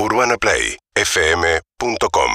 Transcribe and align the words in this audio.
UrbanaPlayFM.com 0.00 2.30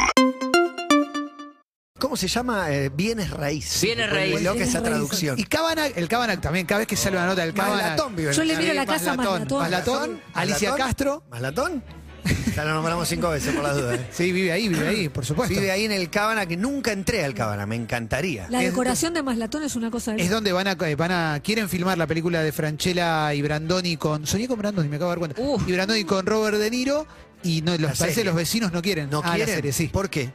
¿Cómo 1.97 2.17
se 2.17 2.27
llama? 2.27 2.69
Eh, 2.71 2.89
bienes 2.89 3.29
raíces. 3.29 3.81
Bienes 3.81 4.09
raíces. 4.09 4.43
Lo 4.43 4.53
que 4.55 4.63
es 4.63 4.69
esa 4.69 4.83
traducción. 4.83 5.39
Y 5.39 5.45
Cabanac, 5.45 5.95
el 5.95 6.09
Cabanac 6.09 6.41
también, 6.41 6.65
cada 6.65 6.79
vez 6.79 6.87
que 6.87 6.97
sale 6.97 7.15
una 7.15 7.27
nota 7.27 7.45
del 7.45 7.53
Cabanac. 7.53 7.81
Maslatón 7.81 8.15
vive 8.17 8.31
en 8.31 8.35
Yo 8.35 8.43
le 8.43 8.57
miro 8.57 8.73
la 8.73 8.85
casa 8.85 9.15
Maslatón, 9.15 9.59
Maslatón. 9.59 10.21
Alicia. 10.33 10.75
Castro. 10.75 11.23
¿Maslatón? 11.29 11.81
Ya 12.55 12.65
lo 12.65 12.73
nombramos 12.75 13.07
cinco 13.07 13.29
veces 13.29 13.55
por 13.55 13.63
las 13.63 13.75
dudas. 13.75 13.99
¿eh? 13.99 14.07
Sí, 14.11 14.31
vive 14.31 14.51
ahí, 14.51 14.69
vive 14.69 14.87
ahí, 14.87 15.09
por 15.09 15.25
supuesto. 15.25 15.55
Vive 15.55 15.71
ahí 15.71 15.85
en 15.85 15.91
el 15.91 16.11
Cábana, 16.11 16.45
que 16.45 16.55
nunca 16.55 16.91
entré 16.91 17.25
al 17.25 17.33
Cábana, 17.33 17.65
me 17.65 17.75
encantaría. 17.75 18.47
La 18.49 18.59
decoración 18.59 19.15
de 19.15 19.23
Maslatón 19.23 19.63
es 19.63 19.75
una 19.75 19.89
cosa 19.89 20.13
de 20.13 20.21
Es 20.21 20.29
donde 20.29 20.51
van 20.51 20.67
a, 20.67 20.73
eh, 20.73 20.95
van 20.95 21.11
a 21.11 21.39
quieren 21.43 21.67
filmar 21.67 21.97
la 21.97 22.05
película 22.05 22.43
de 22.43 22.51
Franchella 22.51 23.33
y 23.33 23.41
Brandoni 23.41 23.97
con 23.97 24.27
soñé 24.27 24.47
con 24.47 24.59
Brandoni 24.59 24.87
me 24.87 24.97
acabo 24.97 25.11
de 25.11 25.19
dar 25.19 25.35
cuenta 25.35 25.41
y 25.67 25.71
Brandoni 25.71 26.03
con 26.03 26.25
Robert 26.25 26.57
De 26.57 26.69
Niro 26.69 27.07
y 27.43 27.61
no 27.61 27.71
los 27.77 27.97
parece 27.97 28.15
serie. 28.15 28.23
los 28.25 28.35
vecinos 28.35 28.71
no 28.71 28.81
quieren 28.81 29.09
¿No 29.09 29.21
Ah, 29.23 29.33
quieren? 29.35 29.55
serie, 29.55 29.71
sí 29.71 29.87
¿Por 29.87 30.09
qué? 30.09 30.31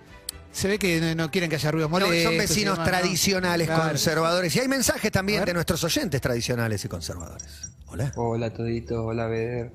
se 0.53 0.67
ve 0.69 0.79
que 0.79 1.01
no, 1.01 1.15
no 1.15 1.31
quieren 1.31 1.49
que 1.51 1.57
haya 1.57 1.71
ruido 1.71 1.89
No, 1.89 1.93
molestos 1.93 2.23
son 2.23 2.39
vecinos 2.39 2.75
demás, 2.79 2.79
¿no? 2.79 2.85
tradicionales, 2.99 3.67
Claro. 3.69 3.83
conservadores. 3.89 4.57
Y 4.57 4.61
hay 4.61 4.69
mensajes 4.69 5.13
también 5.13 5.45
de 5.45 5.53
nuestros 5.55 5.83
oyentes 5.85 6.21
tradicionales 6.21 6.85
y 6.85 6.89
conservadores. 6.89 7.71
Hola. 7.87 8.13
Hola 8.17 8.53
todito, 8.53 9.05
hola 9.07 9.27
Beder. 9.27 9.73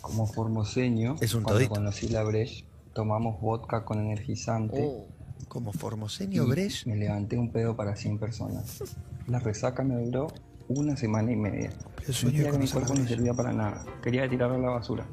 Como 0.00 0.26
formoseño, 0.26 1.16
Es 1.20 1.34
un 1.34 1.42
cuando 1.42 1.58
todito. 1.58 1.74
conocí 1.74 2.08
la 2.08 2.22
Breche, 2.24 2.64
tomamos 2.94 3.40
vodka 3.40 3.84
con 3.84 4.00
energizante. 4.00 4.78
Oh. 4.82 5.06
Como 5.48 5.72
Formoseño 5.72 6.44
Brecht. 6.46 6.86
Me 6.86 6.96
levanté 6.96 7.38
un 7.38 7.52
pedo 7.52 7.76
para 7.76 7.94
100 7.94 8.18
personas. 8.18 8.82
La 9.28 9.38
resaca 9.38 9.84
me 9.84 9.94
duró 9.94 10.26
una 10.68 10.96
semana 10.96 11.30
y 11.30 11.36
media. 11.36 11.70
El 12.06 12.12
sueño 12.14 12.50
que 12.50 12.58
mi 12.58 12.66
cuerpo 12.68 12.94
no 12.94 13.00
Breche. 13.00 13.14
servía 13.14 13.32
para 13.32 13.52
nada. 13.52 13.84
Quería 14.02 14.28
tirarlo 14.28 14.56
a 14.56 14.58
la 14.58 14.70
basura. 14.70 15.06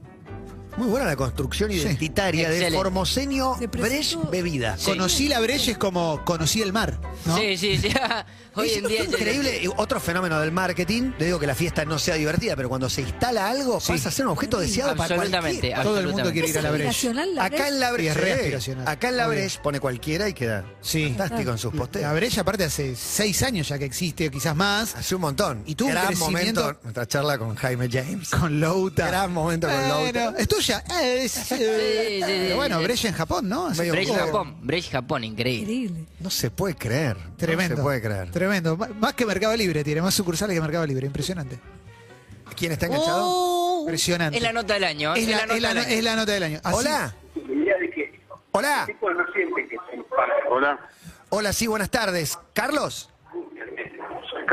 Muy 0.78 0.88
buena 0.88 1.06
la 1.06 1.16
construcción 1.16 1.72
identitaria 1.72 2.50
de 2.50 2.56
Excelente. 2.56 2.78
Formoseño 2.78 3.56
Se 3.60 3.68
presentó- 3.70 4.20
Brecht 4.22 4.32
Bebida. 4.32 4.78
Sí. 4.78 4.86
conocí 4.86 5.28
la 5.28 5.40
brecha 5.40 5.72
es 5.72 5.78
como 5.78 6.24
conocí 6.26 6.62
el 6.62 6.74
mar 6.74 6.98
¿no? 7.26 7.38
Sí, 7.38 7.58
sí, 7.58 7.78
sí. 7.78 7.90
Hoy 8.56 8.70
Es 8.70 8.78
en 8.78 8.88
día. 8.88 9.04
increíble. 9.04 9.62
Y 9.64 9.68
Otro 9.78 10.00
fenómeno 10.00 10.40
del 10.40 10.52
marketing. 10.52 11.14
Le 11.18 11.26
digo 11.26 11.40
que 11.40 11.48
la 11.48 11.56
fiesta 11.56 11.86
no 11.86 11.98
sea 11.98 12.14
divertida, 12.16 12.56
pero 12.56 12.70
cuando 12.70 12.88
se 12.88 13.02
instala 13.02 13.50
algo, 13.50 13.80
pasa 13.80 14.10
a 14.10 14.12
ser 14.12 14.26
un 14.28 14.34
objeto 14.34 14.60
deseado 14.60 14.96
para 14.96 15.16
Absolutamente. 15.16 15.60
cualquiera. 15.72 15.82
todo 15.84 16.00
el 16.00 16.08
mundo 16.10 16.32
quiere 16.32 16.50
ir 16.50 16.58
a 16.60 16.62
la 16.62 16.70
brecha 16.70 16.90
aspiracional 16.90 17.34
la 17.36 17.46
Acá 17.46 17.56
Breche? 17.56 17.68
en 17.74 17.80
la 17.80 17.88
Sí, 17.88 17.94
Breche. 17.94 18.10
es 18.12 18.18
re 18.18 18.34
aspiracional. 18.34 18.88
Acá 18.88 19.10
en 19.10 19.18
la. 19.18 19.28
Breche 19.28 19.60
pone 19.64 19.80
cualquiera 19.80 20.30
y 20.30 20.34
queda 20.34 20.66
Sí. 20.82 21.06
fantástico 21.16 21.50
en 21.52 21.58
sus 21.58 21.74
la 21.74 21.80
posteos. 21.80 22.14
brecha 22.14 22.42
aparte 22.42 22.64
hace 22.66 22.96
seis 22.96 23.42
años 23.42 23.68
ya 23.70 23.80
que 23.80 23.86
existe 23.86 24.28
o 24.28 24.32
quizás 24.32 24.56
más 24.56 24.96
Hace 24.96 25.16
un 25.16 25.22
montón. 25.22 25.64
Y 25.66 25.74
tuvo 25.74 25.88
un 25.88 25.94
Gran 25.96 26.08
crecimiento- 26.08 26.62
momento. 26.62 26.80
Nuestra 26.84 27.08
charla 27.08 27.38
con 27.40 27.56
Jaime 27.56 27.90
James. 27.92 28.30
con 28.30 28.60
Louta 28.60 29.08
Gran 29.08 29.34
momento 29.34 29.68
con 29.68 29.76
Bueno, 29.78 30.04
Louta. 30.04 30.34
Tuya 30.66 30.84
Eh, 31.02 31.24
es, 31.26 31.38
eh, 31.52 31.56
sí, 31.56 31.56
sí, 31.56 32.24
pero 32.26 32.56
bueno 32.56 32.78
sí. 32.80 32.84
brecha 32.84 33.08
en 33.10 33.14
Japón 33.14 33.50
¿no? 33.50 33.68
Así- 33.68 33.90
Brecht 33.90 34.10
poco. 34.12 34.26
Japón, 34.26 34.58
Brecht 34.62 34.92
Japón, 34.92 35.24
increíble. 35.24 35.62
Increíble. 35.74 36.06
No 36.20 36.30
se 36.30 36.50
puede 36.52 36.76
creer. 36.76 37.18
Tremendo. 37.38 37.76
No 37.76 37.82
se 37.82 37.84
puede 37.84 38.02
creer. 38.02 38.32
Tremendo. 38.32 38.74
M- 38.74 38.94
Más 39.00 39.14
que 39.14 39.26
Mercado 39.26 39.56
Libre, 39.56 39.84
tiene 39.84 40.02
más 40.02 40.14
sucursales 40.14 40.56
que 40.56 40.62
Mercado 40.62 40.86
Libre. 40.86 41.06
Impresionante. 41.08 41.60
¿Quién 42.56 42.72
está 42.72 42.86
enganchado? 42.86 43.22
Oh, 43.26 43.80
Impresionante. 43.82 44.38
Es 44.38 44.44
la 44.44 44.54
nota 44.54 44.74
del 44.76 44.84
año. 44.86 45.16
Es 45.16 45.28
la, 45.28 45.42
nota 45.46 45.56
es 45.56 45.62
la 45.62 45.70
del 45.70 45.78
año. 45.80 45.90
es 45.90 46.04
la 46.04 46.16
nota 46.16 46.32
del 46.32 46.44
año. 46.44 46.60
Así- 46.64 46.78
Hola. 46.78 47.16
Hola. 48.52 48.88
Hola, 50.50 50.80
Hola, 51.30 51.54
sí, 51.54 51.66
buenas 51.68 51.90
tardes. 51.90 52.38
Carlos. 52.54 53.10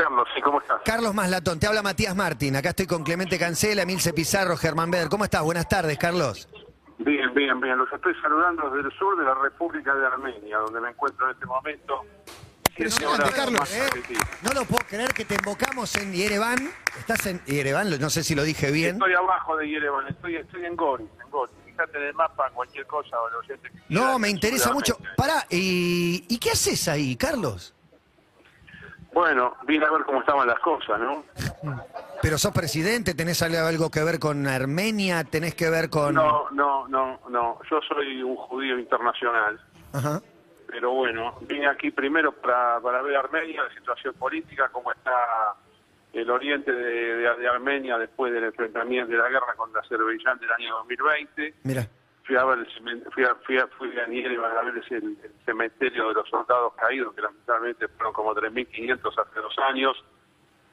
Carlos, 0.01 0.27
¿sí? 0.33 0.41
¿Cómo 0.41 0.59
estás? 0.61 0.81
Carlos 0.83 1.13
Maslatón, 1.13 1.59
te 1.59 1.67
habla 1.67 1.81
Matías 1.83 2.15
Martín. 2.15 2.55
Acá 2.55 2.69
estoy 2.69 2.87
con 2.87 3.03
Clemente 3.03 3.37
Cancela, 3.37 3.83
Emilce 3.83 4.13
Pizarro, 4.13 4.57
Germán 4.57 4.89
Beder. 4.89 5.09
¿Cómo 5.09 5.23
estás? 5.25 5.43
Buenas 5.43 5.69
tardes, 5.69 5.97
Carlos. 5.99 6.49
Bien, 6.97 7.31
bien, 7.35 7.59
bien. 7.61 7.77
Los 7.77 7.91
estoy 7.93 8.13
saludando 8.21 8.69
desde 8.71 8.89
el 8.89 8.97
sur 8.97 9.17
de 9.17 9.25
la 9.25 9.35
República 9.35 9.93
de 9.93 10.05
Armenia, 10.05 10.57
donde 10.57 10.81
me 10.81 10.89
encuentro 10.89 11.27
en 11.27 11.33
este 11.33 11.45
momento. 11.45 12.01
Impresionante, 12.69 13.31
Carlos. 13.31 13.75
¿Eh? 13.75 13.89
No 14.41 14.53
lo 14.53 14.65
puedo 14.65 14.83
creer 14.87 15.13
que 15.13 15.25
te 15.25 15.35
invocamos 15.35 15.95
en 15.95 16.13
Yerevan. 16.13 16.71
Estás 16.97 17.25
en 17.27 17.43
Yerevan, 17.45 17.99
no 17.99 18.09
sé 18.09 18.23
si 18.23 18.33
lo 18.33 18.43
dije 18.43 18.71
bien. 18.71 18.95
Estoy 18.95 19.13
abajo 19.13 19.55
de 19.57 19.69
Yerevan, 19.69 20.07
estoy, 20.07 20.37
estoy 20.37 20.65
en 20.65 20.75
Goris, 20.75 21.07
en 21.23 21.29
Goris. 21.29 21.55
Fíjate 21.65 21.97
en 21.97 22.03
el 22.05 22.13
mapa, 22.15 22.49
cualquier 22.53 22.87
cosa. 22.87 23.17
o 23.21 23.29
No, 23.89 24.17
me 24.17 24.29
interesa 24.29 24.73
mucho. 24.73 24.97
Pará, 25.15 25.45
¿y, 25.49 26.25
¿y 26.27 26.39
qué 26.39 26.51
haces 26.51 26.87
ahí, 26.87 27.15
Carlos? 27.15 27.75
Bueno, 29.13 29.55
vine 29.67 29.85
a 29.85 29.91
ver 29.91 30.03
cómo 30.05 30.19
estaban 30.21 30.47
las 30.47 30.59
cosas, 30.59 30.99
¿no? 30.99 31.23
Pero 32.21 32.37
sos 32.37 32.53
presidente, 32.53 33.13
tenés 33.13 33.41
algo- 33.41 33.89
que 33.91 34.03
ver 34.03 34.19
con 34.19 34.47
Armenia, 34.47 35.23
tenés 35.25 35.53
que 35.55 35.69
ver 35.69 35.89
con... 35.89 36.15
No, 36.15 36.49
no, 36.51 36.87
no, 36.87 37.19
no. 37.29 37.59
Yo 37.69 37.79
soy 37.87 38.23
un 38.23 38.35
judío 38.37 38.79
internacional. 38.79 39.59
Ajá. 39.93 40.21
Pero 40.67 40.91
bueno, 40.91 41.35
vine 41.41 41.67
aquí 41.67 41.91
primero 41.91 42.31
para, 42.31 42.79
para 42.79 43.01
ver 43.01 43.17
Armenia, 43.17 43.63
la 43.63 43.73
situación 43.73 44.13
política, 44.13 44.69
cómo 44.71 44.91
está 44.93 45.11
el 46.13 46.29
oriente 46.29 46.71
de, 46.71 47.15
de- 47.17 47.35
de 47.35 47.47
Armenia 47.49 47.97
después 47.97 48.31
del 48.31 48.45
enfrentamiento 48.45 49.11
de 49.11 49.17
la 49.17 49.27
guerra 49.29 49.53
contra 49.57 49.81
Azerbaiyán 49.81 50.39
del 50.39 50.51
año 50.51 50.75
2020. 50.77 51.55
Mira, 51.63 51.85
Fui 52.23 52.35
a 52.37 52.45
ver 52.45 52.59
el 52.59 52.67
fui 53.11 53.23
a, 53.25 53.35
fui 53.45 53.57
a, 53.57 53.67
fui 53.77 53.89
a 53.99 54.07
Yerevan 54.07 54.55
a 54.57 54.61
ver 54.63 54.77
ese- 54.77 54.95
el, 54.97 55.17
el 55.23 55.31
cementerio 55.45 56.07
de 56.09 56.13
los 56.13 56.29
soldados 56.29 56.73
caídos, 56.75 57.13
que 57.15 57.21
lamentablemente 57.21 57.87
fueron 57.89 58.13
como 58.13 58.33
3.500 58.35 58.97
hace 59.19 59.39
dos 59.39 59.55
años. 59.69 60.03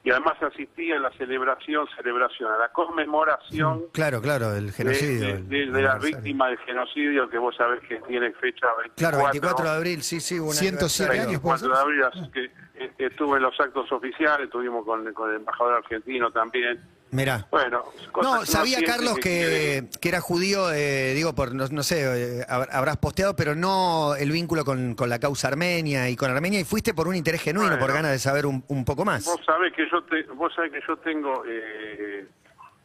Y 0.01 0.11
además 0.11 0.41
asistí 0.41 0.91
a 0.93 0.99
la 0.99 1.11
celebración, 1.17 1.85
celebración, 1.97 2.49
a 2.53 2.57
la 2.57 2.69
conmemoración 2.69 3.83
claro, 3.91 4.21
claro, 4.21 4.53
el 4.55 4.67
de, 4.67 4.71
genocidio. 4.71 5.27
de- 5.27 5.41
de- 5.43 5.71
de 5.71 5.81
las 5.81 6.01
víctimas 6.01 6.49
del 6.49 6.59
genocidio, 6.59 7.29
que 7.29 7.37
vos 7.37 7.53
sabés 7.57 7.81
que 7.81 7.97
tiene 8.07 8.31
fecha 8.33 8.67
24, 8.77 8.95
Claro, 8.95 9.17
24 9.23 9.65
de 9.65 9.71
abril, 9.75 10.01
sí, 10.03 10.21
sí. 10.21 10.39
un 10.39 10.53
107 10.53 11.11
aniversario. 11.11 11.29
años, 11.29 11.41
¿puede 11.41 11.57
24 11.61 11.75
de 11.75 11.81
abril, 11.81 12.03
así 12.23 12.31
que 12.31 12.83
eh, 12.85 12.91
estuve 12.97 13.37
en 13.37 13.43
los 13.43 13.59
actos 13.59 13.91
oficiales, 13.91 14.45
estuvimos 14.45 14.85
con, 14.85 15.11
con 15.13 15.29
el 15.31 15.35
embajador 15.37 15.73
argentino 15.83 16.31
también. 16.31 16.79
Mirá. 17.11 17.47
Bueno, 17.49 17.83
No, 18.21 18.45
sabía 18.45 18.79
Carlos 18.85 19.17
que, 19.17 19.85
que 19.99 20.09
era 20.09 20.21
judío, 20.21 20.71
eh, 20.71 21.13
digo, 21.15 21.33
por 21.33 21.55
no, 21.55 21.67
no 21.67 21.81
sé, 21.83 22.01
eh, 22.03 22.45
hab- 22.47 22.67
habrás 22.71 22.97
posteado, 22.97 23.35
pero 23.35 23.55
no 23.55 24.13
el 24.15 24.31
vínculo 24.31 24.63
con, 24.63 24.93
con 24.95 25.09
la 25.09 25.17
causa 25.19 25.47
armenia 25.47 26.07
y 26.09 26.15
con 26.15 26.29
Armenia, 26.29 26.59
y 26.59 26.63
fuiste 26.65 26.93
por 26.93 27.07
un 27.07 27.15
interés 27.15 27.41
genuino, 27.41 27.69
Bueno. 27.71 27.83
por 27.85 27.93
ganas 27.93 28.11
de 28.11 28.19
saber 28.19 28.45
un, 28.45 28.63
un 28.67 28.85
poco 28.85 29.05
más. 29.05 29.25
Vos 29.25 29.41
sabés 29.45 29.73
que 29.73 29.89
yo 29.89 30.03
te, 30.03 30.21
vos 30.33 30.53
sabés 30.53 30.71
que 30.71 30.81
yo 30.87 30.97
tengo, 30.97 31.43
eh, 31.47 32.27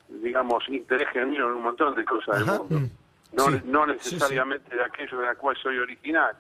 digamos, 0.09 0.65
interés 0.69 1.09
genuino 1.13 1.47
en 1.49 1.53
un 1.57 1.63
montón 1.63 1.95
de 1.95 2.05
cosas 2.05 2.37
Ajá. 2.41 2.53
del 2.53 2.61
mundo. 2.61 2.89
No, 3.33 3.47
Sí. 3.51 3.61
no 3.65 3.87
necesariamente 3.87 4.75
de 4.77 4.85
aquello 4.85 5.19
de 5.19 5.27
la 5.27 5.35
cual 5.35 5.57
soy 5.63 5.77
originario. 5.79 6.39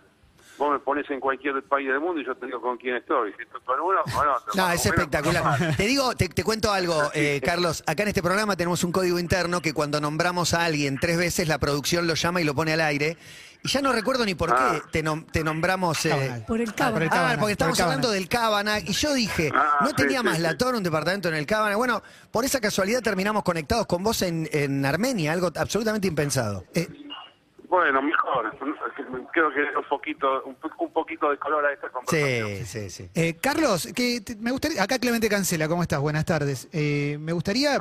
Vos 0.56 0.72
me 0.72 0.78
pones 0.78 1.08
en 1.10 1.18
cualquier 1.20 1.62
país 1.64 1.88
del 1.88 1.98
mundo 2.00 2.20
y 2.20 2.24
yo 2.26 2.34
te 2.36 2.46
digo 2.46 2.60
con 2.60 2.76
quién 2.76 2.96
estoy. 2.96 3.32
Si 3.36 3.42
estoy 3.42 3.60
con 3.62 3.80
uno, 3.80 3.98
con 4.04 4.28
otro. 4.28 4.52
No, 4.54 4.70
es 4.70 4.84
menos, 4.84 4.86
espectacular. 4.86 5.76
Te 5.76 5.82
digo, 5.86 6.14
te, 6.14 6.28
te 6.28 6.44
cuento 6.44 6.72
algo, 6.72 7.10
eh, 7.12 7.40
Carlos. 7.44 7.82
Acá 7.86 8.02
en 8.04 8.08
este 8.10 8.22
programa 8.22 8.56
tenemos 8.56 8.84
un 8.84 8.92
código 8.92 9.18
interno 9.18 9.60
que 9.60 9.72
cuando 9.72 10.00
nombramos 10.00 10.54
a 10.54 10.64
alguien 10.64 10.98
tres 11.00 11.16
veces, 11.18 11.48
la 11.48 11.58
producción 11.58 12.06
lo 12.06 12.14
llama 12.14 12.40
y 12.40 12.44
lo 12.44 12.54
pone 12.54 12.72
al 12.72 12.80
aire. 12.82 13.16
Y 13.64 13.68
ya 13.68 13.80
no 13.80 13.92
recuerdo 13.92 14.26
ni 14.26 14.34
por 14.34 14.50
qué 14.50 14.54
Ah. 14.60 14.82
te, 14.92 15.02
nom- 15.02 15.24
te 15.32 15.42
nombramos. 15.42 16.04
eh. 16.04 16.44
Por 16.46 16.60
el 16.60 16.68
Ah, 16.68 16.74
cabo. 16.76 16.92
por 16.92 17.02
el 17.02 17.08
Ah, 17.08 17.12
Cábana, 17.12 17.38
porque 17.40 17.52
estamos 17.52 17.78
por 17.78 17.80
el 17.80 17.84
hablando 17.92 18.10
del 18.10 18.28
Cábana 18.28 18.78
y 18.78 18.92
yo 18.92 19.14
dije, 19.14 19.50
Ah, 19.54 19.78
no 19.80 19.94
tenía 19.94 20.18
sí, 20.20 20.24
más 20.26 20.36
sí. 20.36 20.42
Latón 20.42 20.74
un 20.74 20.82
departamento 20.82 21.30
en 21.30 21.34
el 21.34 21.46
Cábana. 21.46 21.74
Bueno, 21.76 22.02
por 22.30 22.44
esa 22.44 22.60
casualidad 22.60 23.00
terminamos 23.00 23.42
conectados 23.42 23.86
con 23.86 24.02
vos 24.02 24.20
en, 24.20 24.50
en 24.52 24.84
Armenia, 24.84 25.32
algo 25.32 25.50
absolutamente 25.56 26.06
impensado. 26.06 26.64
Eh, 26.74 26.86
Bueno, 27.74 28.00
mejor. 28.02 28.56
Creo 29.32 29.50
que 29.52 29.60
un 29.76 29.84
poquito, 29.88 30.44
un, 30.44 30.54
po- 30.54 30.70
un 30.78 30.92
poquito 30.92 31.28
de 31.30 31.38
color 31.38 31.66
a 31.66 31.72
esta 31.72 31.88
conversación. 31.88 32.66
Sí, 32.66 32.88
sí, 32.88 32.90
sí. 32.90 33.08
eh, 33.14 33.34
Carlos, 33.40 33.88
que 33.94 34.20
te- 34.20 34.36
me 34.36 34.52
gustaría, 34.52 34.80
acá 34.80 35.00
Clemente 35.00 35.28
Cancela, 35.28 35.66
¿cómo 35.66 35.82
estás? 35.82 35.98
Buenas 35.98 36.24
tardes. 36.24 36.68
Eh, 36.72 37.16
me 37.20 37.32
gustaría 37.32 37.78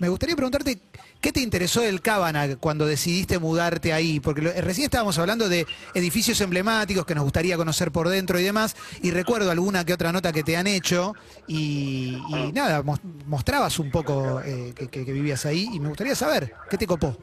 me 0.00 0.08
gustaría 0.08 0.34
preguntarte 0.34 0.80
qué 1.20 1.30
te 1.30 1.38
interesó 1.40 1.80
del 1.82 2.00
Cábana 2.02 2.56
cuando 2.56 2.84
decidiste 2.84 3.38
mudarte 3.38 3.92
ahí, 3.92 4.18
porque 4.18 4.42
lo- 4.42 4.50
recién 4.60 4.86
estábamos 4.86 5.16
hablando 5.20 5.48
de 5.48 5.66
edificios 5.94 6.40
emblemáticos 6.40 7.06
que 7.06 7.14
nos 7.14 7.22
gustaría 7.22 7.56
conocer 7.56 7.92
por 7.92 8.08
dentro 8.08 8.40
y 8.40 8.42
demás, 8.42 8.74
y 9.02 9.12
recuerdo 9.12 9.52
alguna 9.52 9.84
que 9.84 9.92
otra 9.92 10.10
nota 10.10 10.32
que 10.32 10.42
te 10.42 10.56
han 10.56 10.66
hecho 10.66 11.14
y, 11.46 12.20
y 12.28 12.52
nada, 12.52 12.82
mos- 12.82 13.00
mostrabas 13.26 13.78
un 13.78 13.92
poco 13.92 14.40
eh, 14.44 14.72
que, 14.74 14.88
que- 14.88 15.04
que 15.04 15.12
vivías 15.12 15.46
ahí 15.46 15.68
y 15.72 15.78
me 15.78 15.88
gustaría 15.90 16.16
saber 16.16 16.52
qué 16.68 16.76
te 16.76 16.86
copó. 16.88 17.16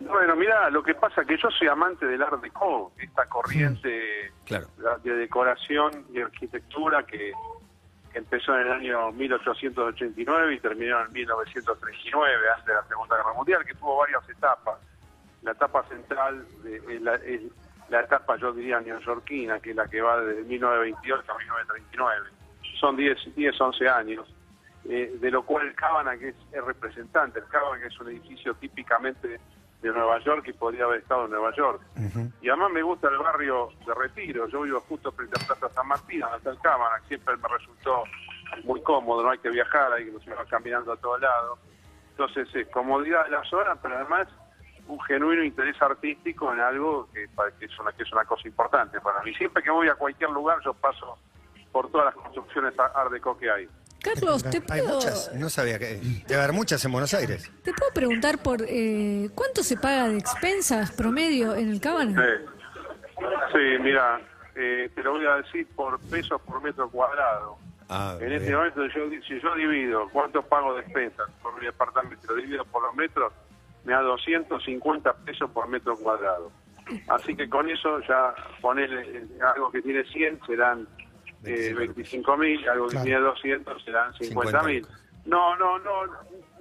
Bueno, 0.00 0.36
mira, 0.36 0.70
lo 0.70 0.82
que 0.82 0.94
pasa 0.94 1.22
es 1.22 1.26
que 1.26 1.36
yo 1.36 1.50
soy 1.50 1.68
amante 1.68 2.06
del 2.06 2.22
Art 2.22 2.40
Deco, 2.42 2.92
esta 2.98 3.26
corriente 3.28 4.32
Claro. 4.44 4.66
de 5.02 5.14
decoración 5.16 6.06
y 6.12 6.20
arquitectura 6.20 7.04
que, 7.04 7.32
que 8.12 8.18
empezó 8.18 8.54
en 8.58 8.66
el 8.66 8.72
año 8.72 9.12
1889 9.12 10.54
y 10.54 10.60
terminó 10.60 11.00
en 11.04 11.12
1939, 11.12 12.36
antes 12.50 12.66
de 12.66 12.74
la 12.74 12.84
Segunda 12.84 13.16
Guerra 13.16 13.32
Mundial, 13.34 13.64
que 13.64 13.74
tuvo 13.74 13.96
varias 13.98 14.28
etapas. 14.28 14.78
La 15.42 15.52
etapa 15.52 15.82
central 15.88 16.46
es 16.88 17.02
la, 17.02 17.14
es 17.16 17.40
la 17.88 18.00
etapa, 18.00 18.36
yo 18.36 18.52
diría, 18.52 18.80
neoyorquina, 18.80 19.58
que 19.60 19.70
es 19.70 19.76
la 19.76 19.86
que 19.88 20.00
va 20.00 20.20
desde 20.20 20.42
1928 20.44 21.32
a 21.32 21.38
1939. 21.38 22.30
Son 22.78 22.96
10, 22.96 23.34
10 23.34 23.60
11 23.60 23.88
años. 23.88 24.34
Eh, 24.88 25.16
de 25.20 25.30
lo 25.30 25.44
cual 25.44 25.68
el 25.68 25.74
Cábana, 25.74 26.16
que 26.16 26.30
es, 26.30 26.36
es 26.52 26.64
representante, 26.64 27.38
el 27.38 27.46
Cábana 27.46 27.80
que 27.80 27.88
es 27.88 28.00
un 28.00 28.08
edificio 28.08 28.54
típicamente 28.54 29.40
de 29.82 29.90
Nueva 29.90 30.18
York 30.20 30.44
y 30.46 30.52
podría 30.52 30.84
haber 30.84 31.00
estado 31.00 31.24
en 31.24 31.32
Nueva 31.32 31.54
York. 31.54 31.80
Y 32.40 32.48
además 32.48 32.70
me 32.72 32.82
gusta 32.82 33.08
el 33.08 33.18
barrio 33.18 33.70
de 33.84 33.94
Retiro, 33.94 34.46
yo 34.48 34.62
vivo 34.62 34.80
justo 34.80 35.10
frente 35.12 35.40
a 35.40 35.46
Plaza 35.46 35.68
San 35.74 35.88
Martín, 35.88 36.20
donde 36.20 36.36
está 36.38 36.50
el 36.50 36.60
Cámara, 36.60 37.00
siempre 37.08 37.36
me 37.36 37.48
resultó 37.48 38.04
muy 38.64 38.80
cómodo, 38.82 39.24
no 39.24 39.30
hay 39.30 39.38
que 39.38 39.50
viajar, 39.50 39.92
hay 39.92 40.04
que 40.04 40.34
va 40.34 40.44
caminando 40.44 40.92
a 40.92 40.96
todos 40.96 41.20
lados. 41.20 41.58
Entonces, 42.10 42.54
es 42.54 42.68
comodidad 42.68 43.24
de 43.24 43.32
la 43.32 43.44
zona, 43.44 43.74
pero 43.76 43.96
además 43.96 44.28
un 44.86 45.00
genuino 45.00 45.42
interés 45.42 45.80
artístico 45.80 46.52
en 46.52 46.60
algo 46.60 47.08
que, 47.12 47.28
que 47.58 47.64
es, 47.64 47.78
una, 47.78 47.92
que 47.92 48.02
es 48.02 48.12
una 48.12 48.24
cosa 48.24 48.46
importante 48.46 49.00
para 49.00 49.22
mí. 49.22 49.34
Siempre 49.34 49.62
que 49.62 49.70
voy 49.70 49.88
a 49.88 49.94
cualquier 49.94 50.30
lugar 50.30 50.58
yo 50.64 50.74
paso 50.74 51.18
por 51.72 51.90
todas 51.90 52.06
las 52.06 52.14
construcciones 52.14 52.78
art 52.78 53.10
deco 53.10 53.36
que 53.38 53.50
hay. 53.50 53.68
Carlos, 54.02 54.42
¿te 54.44 54.58
Hay 54.68 54.80
puedo, 54.82 54.94
muchas, 54.96 55.32
no 55.34 55.48
sabía 55.48 55.78
que. 55.78 56.00
Debe 56.26 56.40
haber 56.40 56.52
muchas 56.52 56.84
en 56.84 56.92
Buenos 56.92 57.14
Aires. 57.14 57.50
¿te 57.62 57.72
puedo 57.72 57.92
preguntar 57.92 58.42
por 58.42 58.62
eh, 58.68 59.30
cuánto 59.34 59.62
se 59.62 59.76
paga 59.76 60.08
de 60.08 60.18
expensas 60.18 60.90
promedio 60.92 61.54
en 61.54 61.70
el 61.70 61.80
Cábana? 61.80 62.20
Sí, 62.20 63.24
sí 63.52 63.58
mira, 63.80 64.20
eh, 64.56 64.90
te 64.94 65.02
lo 65.02 65.12
voy 65.12 65.26
a 65.26 65.36
decir 65.36 65.66
por 65.76 66.00
pesos 66.10 66.40
por 66.42 66.62
metro 66.62 66.90
cuadrado. 66.90 67.58
Ah, 67.88 68.16
En 68.20 68.28
bien. 68.28 68.40
este 68.40 68.54
momento, 68.56 68.86
yo, 68.86 69.10
si 69.26 69.40
yo 69.40 69.54
divido 69.54 70.08
cuánto 70.12 70.42
pago 70.42 70.74
de 70.74 70.82
despensas 70.82 71.30
por 71.42 71.58
mi 71.58 71.66
departamento, 71.66 72.26
lo 72.28 72.34
divido 72.36 72.64
por 72.64 72.82
los 72.82 72.94
metros, 72.94 73.32
me 73.84 73.92
da 73.92 74.00
250 74.00 75.12
pesos 75.24 75.50
por 75.50 75.68
metro 75.68 75.96
cuadrado. 75.96 76.50
Así 77.08 77.36
que 77.36 77.48
con 77.48 77.68
eso 77.70 78.00
ya 78.08 78.34
ponerle 78.60 79.24
algo 79.54 79.70
que 79.70 79.82
tiene 79.82 80.04
100 80.04 80.40
serán 80.46 80.88
eh, 81.44 81.74
25 81.76 82.36
mil, 82.36 82.68
algo 82.68 82.86
que 82.86 82.92
Claro. 82.92 83.04
tiene 83.04 83.20
200 83.20 83.84
serán 83.84 84.14
50 84.14 84.62
mil. 84.62 84.86
No, 85.24 85.56
no, 85.56 85.78
no, 85.78 86.04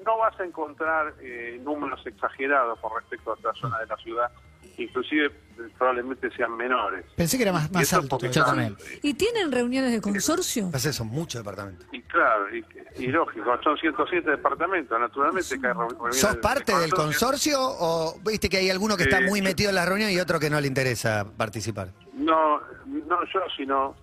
no 0.05 0.17
vas 0.17 0.39
a 0.39 0.43
encontrar 0.45 1.13
eh, 1.21 1.59
números 1.63 1.99
exagerados 2.05 2.79
con 2.79 2.91
respecto 2.99 3.31
a 3.31 3.33
otra 3.33 3.53
zona 3.55 3.79
de 3.79 3.87
la 3.87 3.97
ciudad. 3.97 4.31
Inclusive 4.77 5.25
eh, 5.25 5.31
probablemente 5.77 6.29
sean 6.35 6.55
menores. 6.55 7.05
Pensé 7.15 7.37
que 7.37 7.43
era 7.43 7.51
más, 7.51 7.69
Y 7.69 7.73
más 7.73 7.93
alto. 7.93 8.17
Yo 8.19 8.45
también. 8.45 8.75
¿Y 9.01 9.13
tienen 9.15 9.51
reuniones 9.51 9.91
de 9.91 9.99
consorcio? 10.01 10.69
Pasa 10.71 10.89
eso, 10.89 11.03
muchos 11.05 11.41
departamentos. 11.41 11.87
Y 11.91 12.01
claro, 12.03 12.55
y, 12.55 12.63
y 12.97 13.07
lógico, 13.07 13.45
son 13.63 13.77
107 13.77 14.29
departamentos, 14.29 14.99
naturalmente 14.99 15.59
que 15.59 15.67
hay 15.67 15.73
reuniones 15.73 16.17
¿Sos 16.19 16.35
de 16.35 16.39
parte 16.39 16.71
del 16.77 16.91
consorcio. 16.93 17.57
consorcio 17.57 17.59
o 17.61 18.19
viste 18.23 18.47
que 18.49 18.57
hay 18.57 18.69
alguno 18.69 18.95
que 18.95 19.03
está 19.03 19.19
Eh, 19.19 19.27
muy 19.27 19.41
metido 19.41 19.69
en 19.69 19.75
la 19.75 19.85
reunión 19.85 20.09
y 20.11 20.19
otro 20.19 20.39
que 20.39 20.49
no 20.49 20.61
le 20.61 20.67
interesa 20.67 21.25
participar? 21.37 21.89
No, 22.13 22.59
no 22.85 23.23
yo, 23.33 23.39
sino 23.57 23.95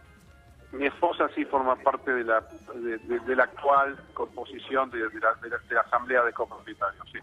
mi 0.73 0.87
esposa 0.87 1.29
sí 1.35 1.45
forma 1.45 1.77
parte 1.77 2.13
de 2.13 2.25
la 2.25 2.45
de, 2.75 3.37
la 3.37 3.45
actual 3.45 3.97
composición 4.13 4.91
de, 4.91 4.99
la, 4.99 5.81
asamblea 5.81 6.23
de 6.23 6.33
copropietarios. 6.33 7.05
Sí. 7.11 7.19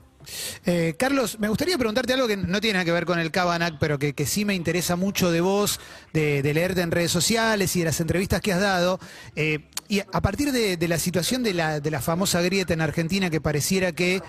Eh, 0.66 0.96
Carlos, 0.98 1.40
me 1.40 1.48
gustaría 1.48 1.78
preguntarte 1.78 2.14
algo 2.14 2.28
que 2.28 2.38
no 2.38 2.60
tiene 2.60 2.74
nada 2.74 2.86
que 2.86 2.92
ver 2.92 3.06
con 3.06 3.20
el 3.20 3.32
Cabanac, 3.32 3.76
pero 3.80 4.00
que, 4.00 4.14
sí 4.26 4.46
me 4.46 4.56
interesa 4.56 4.96
mucho 4.96 5.30
de 5.32 5.42
vos, 5.42 5.80
de, 6.14 6.42
leerte 6.54 6.82
en 6.82 6.92
redes 6.92 7.12
sociales 7.12 7.76
y 7.76 7.80
de 7.80 7.86
las 7.86 8.00
entrevistas 8.00 8.42
que 8.42 8.54
has 8.54 8.62
dado. 8.62 9.00
Eh, 9.36 9.70
y 9.88 10.00
a 10.00 10.22
partir 10.22 10.52
de 10.52 10.88
la 10.88 10.98
situación 10.98 11.44
de 11.44 11.54
la, 11.54 11.80
de 11.80 11.92
la 11.92 12.02
famosa 12.02 12.42
grieta 12.42 12.74
en 12.74 12.82
Argentina, 12.82 13.30
que 13.30 13.40
pareciera 13.40 13.92
que 13.92 14.24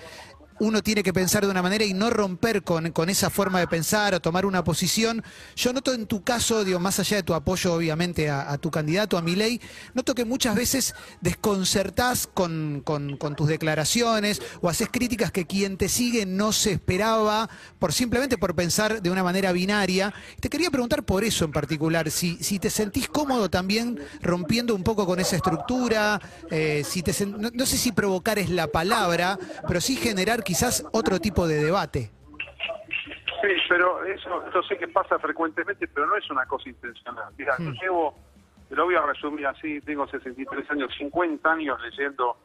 uno 0.59 0.81
tiene 0.81 1.03
que 1.03 1.13
pensar 1.13 1.45
de 1.45 1.51
una 1.51 1.61
manera 1.61 1.85
y 1.85 1.93
no 1.93 2.09
romper 2.09 2.63
con, 2.63 2.91
con 2.91 3.09
esa 3.09 3.29
forma 3.29 3.59
de 3.59 3.67
pensar 3.67 4.13
o 4.15 4.19
tomar 4.19 4.45
una 4.45 4.63
posición. 4.63 5.23
Yo 5.55 5.73
noto 5.73 5.93
en 5.93 6.07
tu 6.07 6.23
caso, 6.23 6.63
digo, 6.63 6.79
más 6.79 6.99
allá 6.99 7.17
de 7.17 7.23
tu 7.23 7.33
apoyo 7.33 7.73
obviamente 7.73 8.29
a, 8.29 8.57
tu 8.57 8.71
candidato, 8.71 9.17
a 9.17 9.21
mi 9.21 9.35
ley, 9.35 9.61
noto 9.93 10.15
que 10.15 10.25
muchas 10.25 10.55
veces 10.55 10.95
desconcertás 11.21 12.27
con, 12.27 12.81
con- 12.83 13.17
tus 13.35 13.47
declaraciones 13.47 14.41
o 14.61 14.69
haces 14.69 14.89
críticas 14.91 15.31
que 15.31 15.45
quien 15.45 15.77
te 15.77 15.89
sigue 15.89 16.25
no 16.25 16.51
se 16.51 16.71
esperaba 16.71 17.49
por 17.77 17.93
simplemente 17.93 18.37
por 18.37 18.55
pensar 18.55 19.01
de 19.01 19.11
una 19.11 19.23
manera 19.23 19.51
binaria. 19.51 20.13
Te 20.39 20.49
quería 20.49 20.71
preguntar 20.71 21.03
por 21.03 21.23
eso 21.23 21.45
en 21.45 21.51
particular, 21.51 22.09
si, 22.09 22.37
si 22.43 22.57
te 22.57 22.69
sentís 22.69 23.07
cómodo 23.07 23.49
también 23.49 23.99
rompiendo 24.21 24.73
un 24.73 24.83
poco 24.83 25.05
con 25.05 25.19
esa 25.19 25.35
estructura, 25.35 26.19
eh, 26.49 26.83
si 26.87 27.03
te 27.03 27.13
no 27.25 27.65
sé 27.65 27.77
si 27.77 27.91
provocar 27.91 28.39
es 28.39 28.49
la 28.49 28.67
palabra, 28.67 29.37
pero 29.67 29.81
sí 29.81 29.95
generar 29.95 30.43
quizás 30.47 30.87
otro 30.93 31.19
tipo 31.19 31.45
de 31.45 31.61
debate. 31.61 32.09
Sí, 33.41 33.49
pero 33.67 34.05
eso 34.05 34.45
yo 34.53 34.63
sé 34.63 34.77
que 34.77 34.87
pasa 34.87 35.19
frecuentemente, 35.19 35.89
pero 35.89 36.07
no 36.07 36.15
es 36.15 36.29
una 36.31 36.45
cosa 36.45 36.69
intencional. 36.69 37.33
Mira, 37.37 37.55
yo 37.59 37.71
llevo, 37.71 38.15
te 38.69 38.75
lo 38.75 38.85
voy 38.85 38.95
a 38.95 39.01
resumir 39.01 39.45
así, 39.45 39.81
tengo 39.81 40.07
63 40.07 40.71
años, 40.71 40.93
50 40.97 41.51
años 41.51 41.77
leyendo 41.81 42.37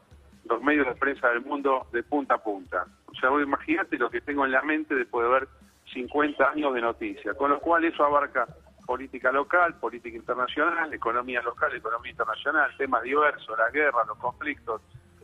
los 0.49 0.61
medios 0.61 0.85
de 0.85 0.95
prensa 0.95 1.29
del 1.29 1.45
mundo 1.45 1.87
de 1.93 2.03
punta 2.03 2.35
a 2.35 2.43
punta. 2.43 2.85
O 3.07 3.15
sea, 3.15 3.29
vos 3.29 3.41
imagínate 3.41 3.97
lo 3.97 4.09
que 4.09 4.19
tengo 4.19 4.43
en 4.43 4.51
la 4.51 4.61
mente 4.63 4.93
después 4.95 5.25
de 5.25 5.31
ver 5.31 5.47
50 5.93 6.49
años 6.49 6.73
de 6.73 6.81
noticias, 6.81 7.37
con 7.37 7.51
lo 7.51 7.59
cual 7.61 7.85
eso 7.85 8.03
abarca 8.03 8.45
política 8.85 9.31
local, 9.31 9.75
política 9.75 10.17
internacional, 10.17 10.93
economía 10.93 11.41
local, 11.41 11.73
economía 11.73 12.11
internacional, 12.11 12.69
temas 12.77 13.01
diversos, 13.03 13.57
la 13.57 13.69
guerra, 13.69 14.03
los 14.05 14.17
conflictos. 14.17 14.81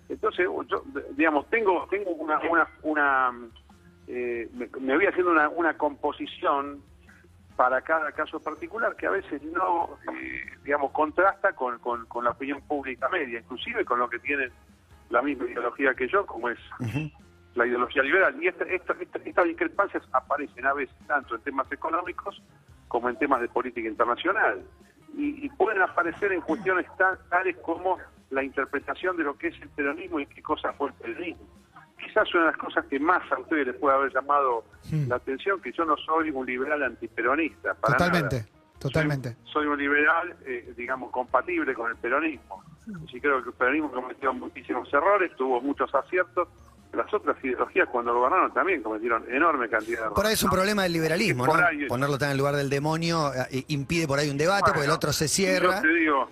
Entonces, 0.10 0.48
yo, 0.68 0.84
digamos, 1.12 1.48
tengo 1.50 1.88
tengo 1.90 2.12
una, 2.12 2.40
una, 2.50 2.68
una 2.82 3.32
eh, 4.08 4.50
me, 4.54 4.68
me 4.80 4.96
voy 4.96 5.06
haciendo 5.06 5.32
una, 5.32 5.50
una 5.50 5.78
composición 5.78 6.82
para 7.56 7.82
cada 7.82 8.12
caso 8.14 8.40
particular 8.40 8.96
que 8.96 9.06
a 9.06 9.12
veces 9.12 9.42
no, 9.44 9.98
eh, 10.14 10.42
digamos, 10.64 10.92
contrasta 10.92 11.54
con, 11.54 11.78
con, 11.80 12.06
con 12.08 12.24
la 12.24 12.32
opinión 12.32 12.62
pública 12.62 13.08
media, 13.10 13.40
inclusive 13.40 13.86
con 13.86 14.00
lo 14.00 14.10
que 14.10 14.18
tienen 14.20 14.52
la 15.10 15.22
misma 15.22 15.46
ideología 15.46 15.94
que 15.94 16.08
yo, 16.08 16.26
como 16.26 16.50
es 16.50 16.58
la 17.56 17.66
ideología 17.68 18.02
liberal. 18.02 18.36
Y 18.42 18.48
esta- 18.48 18.64
esta- 18.66 18.94
esta- 19.00 19.20
estas 19.20 19.46
discrepancias 19.46 20.04
aparecen 20.14 20.66
a 20.66 20.74
veces 20.74 20.96
tanto 21.08 21.36
en 21.36 21.42
temas 21.42 21.70
económicos 21.72 22.42
como 22.88 23.10
en 23.10 23.18
temas 23.18 23.42
de 23.42 23.50
política 23.50 23.88
internacional. 23.90 24.64
Y, 25.16 25.46
y 25.46 25.50
pueden 25.50 25.82
aparecer 25.82 26.32
en 26.32 26.42
cuestiones 26.42 26.86
tan- 26.98 27.18
tales 27.30 27.58
como 27.58 27.98
la 28.30 28.44
interpretación 28.44 29.18
de 29.18 29.24
lo 29.24 29.38
que 29.38 29.48
es 29.48 29.62
el 29.62 29.70
peronismo 29.70 30.20
y 30.20 30.26
qué 30.28 30.42
cosa 30.42 30.74
fue 30.74 30.90
el 30.90 30.94
peronismo. 30.96 31.44
Quizás 31.98 32.34
una 32.34 32.46
de 32.46 32.52
las 32.52 32.58
cosas 32.58 32.86
que 32.86 33.00
más 33.00 33.22
a 33.32 33.40
ustedes 33.40 33.68
les 33.68 33.76
puede 33.76 33.96
haber 33.96 34.14
llamado 34.14 34.64
la 35.08 35.16
atención, 35.18 35.62
que 35.62 35.72
yo 35.74 35.84
no 35.86 35.98
soy 35.98 36.30
un 36.32 36.46
liberal 36.46 36.82
antiperonista. 36.84 37.74
Para 37.76 37.98
Totalmente, 37.98 38.36
nada. 38.38 38.50
totalmente. 38.80 39.30
Soy, 39.44 39.52
soy 39.54 39.66
un 39.68 39.78
liberal, 39.78 40.36
eh, 40.46 40.74
digamos, 40.78 41.12
compatible 41.12 41.74
con 41.74 41.90
el 41.92 41.98
peronismo. 41.98 42.64
Sí 43.12 43.20
creo 43.20 43.44
que 43.44 43.50
el 43.50 43.56
peronismo 43.56 43.92
cometió 43.92 44.34
muchísimos 44.34 44.92
errores, 44.94 45.32
tuvo 45.36 45.62
muchos 45.62 45.94
aciertos. 45.94 46.48
Las 46.94 47.14
otras 47.14 47.38
ideologías 47.44 47.88
cuando 47.90 48.16
gobernaron 48.16 48.52
también 48.52 48.82
cometieron 48.82 49.24
enorme 49.32 49.70
cantidad 49.70 49.98
de 50.00 50.04
errores. 50.06 50.16
Por 50.16 50.26
ahí 50.26 50.34
es 50.34 50.42
un 50.44 50.48
¿no? 50.48 50.54
problema 50.56 50.84
del 50.84 50.94
liberalismo, 50.94 51.46
¿no? 51.46 51.54
ahí- 51.54 51.86
Ponerlo 51.88 52.18
tan 52.18 52.30
en 52.30 52.32
el 52.32 52.38
lugar 52.40 52.56
del 52.56 52.68
demonio 52.70 53.32
eh, 53.52 53.64
impide 53.68 54.08
por 54.08 54.18
ahí 54.18 54.30
un 54.30 54.38
debate, 54.40 54.72
porque 54.74 54.86
el 54.86 54.92
otro 54.92 55.12
se 55.14 55.26
Yo 55.26 55.30
cierra. 55.30 55.82
te 55.82 55.88
digo, 55.88 56.28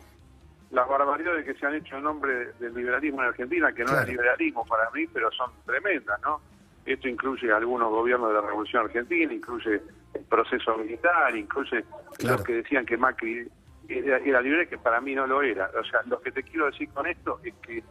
las 0.72 0.88
barbaridades 0.88 1.46
que 1.46 1.54
se 1.56 1.66
han 1.66 1.76
hecho 1.76 1.98
en 1.98 2.04
nombre 2.04 2.52
del 2.60 2.74
liberalismo 2.74 3.22
en 3.22 3.30
Argentina, 3.30 3.72
que 3.72 3.84
no 3.84 3.88
Claro. 3.92 4.02
es 4.04 4.10
liberalismo 4.10 4.66
para 4.66 4.90
mí, 4.92 5.08
pero 5.08 5.32
son 5.32 5.52
tremendas, 5.66 6.20
¿no? 6.22 6.42
Esto 6.86 7.08
incluye 7.08 7.52
algunos 7.52 7.90
gobiernos 7.90 8.30
de 8.30 8.36
la 8.36 8.42
Revolución 8.42 8.86
Argentina, 8.86 9.34
incluye 9.34 9.82
el 10.14 10.24
proceso 10.30 10.78
militar, 10.78 11.36
incluye 11.36 11.84
Claro. 12.18 12.38
los 12.38 12.44
que 12.46 12.54
decían 12.54 12.86
que 12.86 12.98
Macri 12.98 13.48
era, 13.90 14.18
era 14.18 14.42
libre, 14.42 14.68
que 14.68 14.78
para 14.78 15.00
mí 15.02 15.16
no 15.16 15.26
lo 15.28 15.42
era. 15.42 15.70
O 15.80 15.84
sea, 15.86 16.02
lo 16.06 16.20
que 16.22 16.32
te 16.32 16.44
quiero 16.44 16.66
decir 16.68 16.90
con 16.90 17.08
esto 17.08 17.40
es 17.44 17.54
que, 17.62 17.84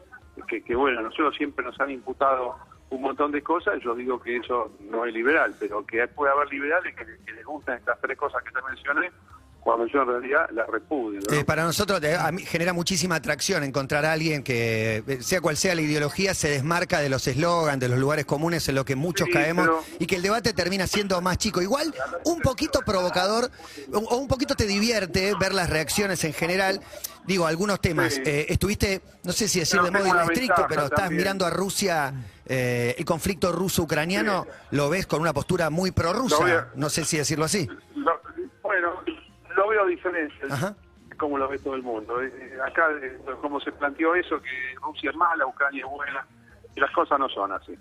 que, 0.47 0.63
que, 0.63 0.75
bueno, 0.75 1.01
nosotros 1.03 1.35
siempre 1.37 1.65
nos 1.65 1.79
han 1.81 1.91
imputado 1.91 2.57
un 2.91 3.03
montón 3.03 3.33
de 3.33 3.43
cosas, 3.43 3.81
yo 3.83 3.95
digo 3.95 4.21
que 4.21 4.37
eso 4.37 4.71
no 4.91 5.05
es 5.07 5.13
liberal, 5.13 5.55
pero 5.59 5.85
que 5.85 6.07
puede 6.09 6.33
haber 6.33 6.49
liberales 6.51 6.95
que, 6.95 7.05
que 7.25 7.33
les 7.33 7.45
gustan 7.45 7.79
estas 7.79 8.01
tres 8.01 8.17
cosas 8.17 8.43
que 8.45 8.51
te 8.53 8.63
mencioné, 8.63 9.11
cuando 9.67 9.85
yo 9.89 10.03
en 10.03 10.07
realidad 10.07 10.47
las 10.53 10.69
repudio. 10.69 11.19
¿no? 11.29 11.35
Eh, 11.37 11.45
para 11.45 11.65
nosotros 11.65 12.01
a 12.05 12.31
mí 12.31 12.43
genera 12.45 12.73
muchísima 12.73 13.17
atracción 13.17 13.65
encontrar 13.65 14.05
a 14.05 14.13
alguien 14.13 14.45
que, 14.45 15.03
eh, 15.05 15.19
sea 15.23 15.41
cual 15.41 15.57
sea 15.57 15.75
la 15.75 15.81
ideología, 15.81 16.35
se 16.35 16.49
desmarca 16.49 17.01
de 17.01 17.09
los 17.09 17.27
eslogans, 17.27 17.81
de 17.81 17.89
los 17.89 17.99
lugares 17.99 18.27
comunes 18.27 18.69
en 18.69 18.77
los 18.77 18.85
que 18.85 18.95
muchos 18.95 19.27
Sí, 19.27 19.33
caemos 19.33 19.67
pero- 19.67 19.83
y 19.99 20.07
que 20.07 20.15
el 20.17 20.23
debate 20.23 20.53
termina 20.53 20.87
siendo 20.87 21.21
más 21.21 21.39
chico. 21.39 21.61
Igual, 21.63 21.93
un 22.25 22.41
poquito 22.43 22.79
provocador 22.87 23.51
o, 23.93 24.17
un 24.19 24.29
poquito 24.29 24.55
te 24.55 24.67
divierte 24.67 25.35
ver 25.41 25.53
las 25.53 25.69
reacciones 25.69 26.23
en 26.23 26.33
general. 26.33 26.81
Digo, 27.27 27.45
algunos 27.49 27.81
temas. 27.81 28.15
Sí. 28.15 28.23
Eh, 28.25 28.47
estuviste, 28.51 29.01
no 29.25 29.33
sé 29.33 29.49
si 29.49 29.59
decir 29.59 29.81
Pero 29.83 29.87
de 29.87 29.99
modo 29.99 30.27
ventaja 30.29 30.67
pero 30.69 30.85
estás 30.85 31.01
también. 31.01 31.19
mirando 31.23 31.45
a 31.45 31.51
Rusia, 31.51 32.15
eh, 32.47 32.95
el 32.97 33.05
conflicto 33.05 33.51
ruso-ucraniano, 33.51 34.45
Sí. 34.45 34.77
lo 34.77 34.89
ves 34.91 35.09
con 35.09 35.21
una 35.23 35.33
postura 35.33 35.69
muy 35.71 35.91
prorrusa. 35.91 36.69
No 36.77 36.89
sé 36.89 37.05
si 37.05 37.17
decirlo 37.17 37.45
así. 37.47 37.69
Veo 39.77 39.87
diferente, 39.87 40.35
Ajá. 40.51 40.75
como 41.19 41.37
lo 41.37 41.49
ve 41.49 41.59
todo 41.59 41.75
el 41.75 41.83
mundo. 41.83 42.23
Eh, 42.23 42.33
eh, 42.35 42.59
acá, 42.67 42.89
eh, 43.03 43.19
como 43.43 43.61
se 43.61 43.73
planteó 43.73 44.15
eso, 44.15 44.41
que 44.41 44.75
Rusia 44.83 45.11
es 45.11 45.17
mala, 45.17 45.47
Ucrania 45.47 45.85
es 45.85 45.91
buena, 45.91 46.27
y 46.75 46.81
las 46.81 46.91
cosas 46.93 47.19
no 47.19 47.29
son 47.29 47.53
así. 47.53 47.79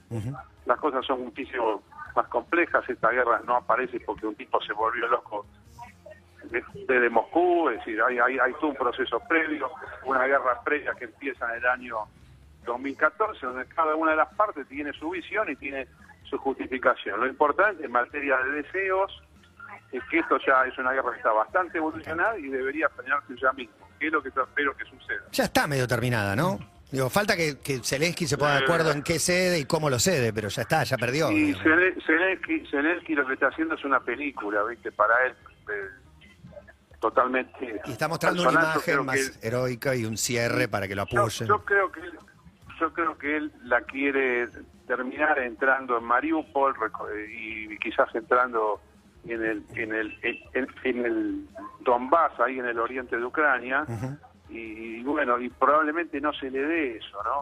Las 0.66 0.78
cosas 0.80 1.06
son 1.06 1.24
muchísimo 1.24 1.84
más 2.16 2.28
complejas. 2.28 2.84
Esta 2.90 3.12
guerra 3.12 3.42
no 3.46 3.56
aparece 3.56 4.00
porque 4.02 4.25
un 4.28 4.36
tipo 4.36 4.62
se 4.62 4.74
volvió 4.74 5.08
loco 5.08 5.46
de- 6.52 6.64
desde 6.88 7.10
Moscú, 7.10 7.70
es 7.70 7.78
decir, 7.80 8.02
hay, 8.02 8.20
hay, 8.20 8.40
hay 8.40 8.54
todo 8.54 8.68
un 8.72 8.75
proceso 8.75 9.20
previo, 9.28 9.72
una 10.04 10.25
guerra 10.25 10.62
previa 10.64 10.94
que 10.96 11.06
empieza 11.06 11.50
en 11.52 11.58
el 11.64 11.66
año 11.68 11.98
2014, 12.66 13.46
donde 13.46 13.66
cada 13.68 13.96
una 13.96 14.12
de 14.12 14.18
las 14.18 14.34
partes 14.36 14.68
tiene 14.68 14.92
su 14.94 15.10
visión 15.12 15.50
y 15.50 15.56
tiene 15.56 15.88
su 16.30 16.38
justificación. 16.38 17.20
Lo 17.22 17.28
importante 17.28 17.86
en 17.86 17.92
materia 17.92 18.38
de 18.44 18.64
deseos 18.64 19.22
es 19.98 20.04
que 20.10 20.20
esto 20.20 20.38
ya 20.46 20.66
es 20.66 20.78
una 20.78 20.92
guerra 20.92 21.12
que 21.12 21.18
está 21.18 21.32
bastante 21.32 21.78
evolucionada 21.78 22.38
y 22.38 22.48
debería 22.50 22.90
frenarse 22.90 23.34
ya 23.42 23.52
mismo, 23.54 23.75
que 24.00 24.08
es 24.08 24.14
lo 24.14 24.22
que 24.24 24.30
yo 24.36 24.44
espero 24.44 24.75
que 24.75 24.86
suceda. 24.86 25.24
Ya 25.32 25.44
está 25.46 25.68
medio 25.68 25.88
terminada, 25.88 26.36
¿no? 26.36 26.60
Digo, 26.92 27.10
falta 27.10 27.36
que, 27.36 27.60
que 27.60 27.80
Zelensky 27.84 28.28
se 28.28 28.38
ponga 28.38 28.58
de 28.60 28.64
acuerdo 28.64 28.92
en 28.92 29.02
qué 29.04 29.20
cede 29.20 29.60
y 29.60 29.66
cómo 29.66 29.90
lo 29.90 30.00
cede, 30.00 30.32
pero 30.32 30.48
ya 30.50 30.62
está, 30.62 30.84
ya 30.84 30.98
perdió. 30.98 31.30
Y 31.32 31.54
Zelen- 31.56 32.02
Zelensky, 32.06 32.66
Zelensky 32.70 33.16
lo 33.16 33.25
que 33.28 33.34
está 33.34 33.48
haciendo 33.48 33.75
es 33.75 33.84
una 33.84 34.00
película, 34.00 34.64
¿viste? 34.64 34.92
Para 34.92 35.14
él, 35.25 35.34
eh, 35.70 35.90
totalmente. 37.00 37.82
Y 37.86 37.92
está 37.92 38.08
mostrando 38.08 38.42
una 38.44 38.52
imagen 38.52 39.06
más 39.06 39.16
él- 39.18 39.32
heroica 39.42 39.96
y 39.96 40.06
un 40.06 40.18
cierre 40.18 40.68
para 40.68 40.88
que 40.88 40.96
lo 40.96 41.04
apoyen. 41.04 41.48
yo 41.48 41.64
creo 41.66 41.92
que 41.92 42.00
él, 42.02 42.14
yo 42.80 42.94
creo 42.94 43.18
que 43.18 43.38
él 43.38 43.52
la 43.64 43.82
quiere 43.82 44.48
terminar 44.88 45.40
entrando 45.40 45.98
en 45.98 46.04
Mariupol 46.04 46.75
reco- 46.75 47.08
y 47.30 47.78
quizás 47.80 48.14
entrando 48.14 48.80
en 49.27 49.44
el 49.44 49.63
en 49.75 49.94
el 49.94 50.17
en, 50.53 50.67
en 50.84 51.05
el 51.05 51.48
Donbass 51.82 52.39
ahí 52.39 52.60
en 52.60 52.65
el 52.65 52.79
oriente 52.79 53.17
de 53.17 53.24
Ucrania 53.25 53.86
y, 54.50 54.58
y 55.00 55.03
bueno 55.03 55.39
y 55.39 55.50
probablemente 55.50 56.20
no 56.22 56.32
se 56.34 56.50
le 56.51 56.62
dé 56.62 56.98
eso 56.98 57.17
no 57.24 57.41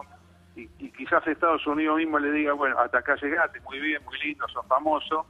y, 0.56 0.68
y 0.78 0.90
quizás 0.92 1.26
Estados 1.26 1.66
Unidos 1.66 1.96
mismo 1.98 2.18
le 2.18 2.30
diga 2.32 2.52
bueno 2.54 2.78
hasta 2.78 2.98
acá 2.98 3.16
llegaste 3.20 3.60
muy 3.60 3.78
bien 3.80 4.02
muy 4.04 4.18
lindo 4.20 4.46
sos 4.48 4.66
famoso 4.66 5.26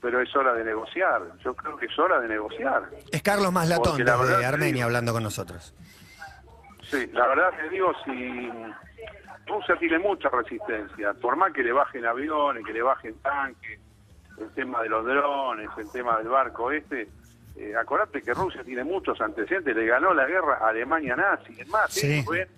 pero 0.00 0.20
es 0.20 0.34
hora 0.36 0.52
de 0.54 0.64
negociar 0.64 1.22
yo 1.44 1.54
creo 1.54 1.76
que 1.76 1.86
es 1.86 1.98
hora 1.98 2.20
de 2.20 2.28
negociar 2.28 2.82
Es 3.10 3.22
Carlos 3.22 3.52
Maslatón 3.52 3.98
la 4.04 4.38
te 4.38 4.44
Armenia 4.46 4.72
digo- 4.74 4.84
hablando 4.86 5.12
con 5.12 5.22
nosotros. 5.22 5.74
Sí, 6.82 7.06
la 7.12 7.26
verdad 7.26 7.50
te 7.60 7.68
digo, 7.68 7.92
si 8.04 8.50
Rusia 9.46 9.76
tiene 9.78 9.98
mucha 9.98 10.30
resistencia, 10.30 11.12
por 11.14 11.36
más 11.36 11.52
que 11.52 11.62
le 11.62 11.72
bajen 11.72 12.06
aviones, 12.06 12.64
que 12.64 12.72
le 12.72 12.80
bajen 12.80 13.14
tanques, 13.20 13.78
el 14.40 14.50
tema 14.54 14.82
de 14.82 14.88
los 14.88 15.04
drones, 15.04 15.68
el 15.76 15.90
tema 15.90 16.18
del 16.18 16.28
barco 16.28 16.70
este, 16.70 17.08
eh, 17.56 17.74
acordate 17.76 18.22
que 18.22 18.34
Rusia 18.34 18.62
tiene 18.64 18.84
muchos 18.84 19.20
antecedentes, 19.20 19.74
le 19.74 19.86
ganó 19.86 20.14
la 20.14 20.26
guerra 20.26 20.58
a 20.60 20.68
Alemania 20.68 21.16
nazi, 21.16 21.60
es 21.60 21.68
más, 21.68 21.92
Sí. 21.92 22.22
fue 22.24 22.48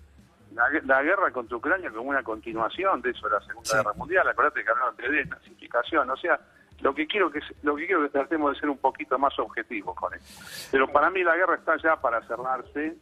la, 0.55 0.65
la 0.85 1.03
guerra 1.03 1.31
contra 1.31 1.57
Ucrania 1.57 1.91
como 1.91 2.11
una 2.11 2.23
continuación 2.23 3.01
de 3.03 3.11
eso 3.11 3.27
de 3.29 3.35
la 3.35 3.41
Segunda 3.41 3.69
Sí. 3.71 3.77
Guerra 3.77 3.93
Mundial, 3.95 4.29
acordate 4.29 4.65
que 4.65 4.71
hablaron 4.71 4.97
de 4.97 5.09
desnazificación, 5.11 6.11
o 6.11 6.17
sea, 6.17 6.39
lo 6.81 6.95
que 6.95 7.07
quiero 7.07 7.31
que 7.31 7.41
lo 7.63 7.77
que 7.77 7.87
quiero 7.87 8.03
que 8.03 8.09
tratemos 8.09 8.55
de 8.55 8.61
ser 8.61 8.71
un 8.71 8.79
poquito 8.79 9.19
más 9.19 9.39
objetivos 9.39 9.95
con 9.95 10.15
esto. 10.15 10.43
Pero 10.71 10.89
para 10.89 11.11
mí 11.11 11.23
la 11.23 11.37
guerra 11.37 11.57
está 11.57 11.77
ya 11.77 11.97
para 11.97 12.23
cerrarse. 12.27 12.97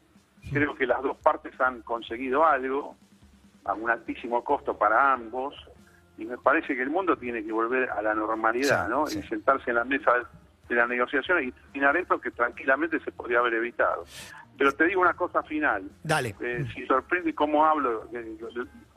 Creo 0.53 0.75
que 0.75 0.85
las 0.85 1.01
dos 1.01 1.17
partes 1.19 1.61
han 1.61 1.83
conseguido 1.83 2.45
algo 2.45 2.97
a 3.65 3.75
un 3.75 3.89
altísimo 3.89 4.43
costo 4.43 4.77
para 4.77 5.13
ambos 5.13 5.55
y 6.19 6.25
me 6.27 6.37
parece 6.37 6.75
que 6.75 6.83
el 6.83 6.91
mundo 6.91 7.17
tiene 7.17 7.45
que 7.45 7.53
volver 7.53 7.89
a 7.91 8.03
la 8.03 8.15
normalidad, 8.15 8.85
Sí, 8.87 8.91
¿no? 8.91 9.07
sí. 9.07 9.19
Y 9.21 9.23
sentarse 9.29 9.71
en 9.71 9.77
la 9.77 9.85
mesa 9.85 10.13
de 10.69 10.75
la 10.75 10.87
negociación 10.87 11.45
y 11.45 11.53
terminar 11.53 11.97
esto 11.97 12.21
que 12.21 12.31
tranquilamente 12.31 13.01
se 13.01 13.13
podría 13.13 13.39
haber 13.39 13.55
evitado. 13.55 14.05
Pero 14.59 14.73
te 14.73 14.85
digo 14.87 15.01
una 15.01 15.15
cosa 15.15 15.43
final. 15.45 15.89
Dale. 16.03 16.35
Eh, 16.41 16.67
si 16.75 16.85
sorprende 16.87 17.35
cómo 17.35 17.65
hablo, 17.65 18.09
eh, 18.13 18.37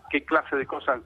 qué 0.10 0.26
clase 0.26 0.56
de 0.56 0.66
cosas 0.66 1.00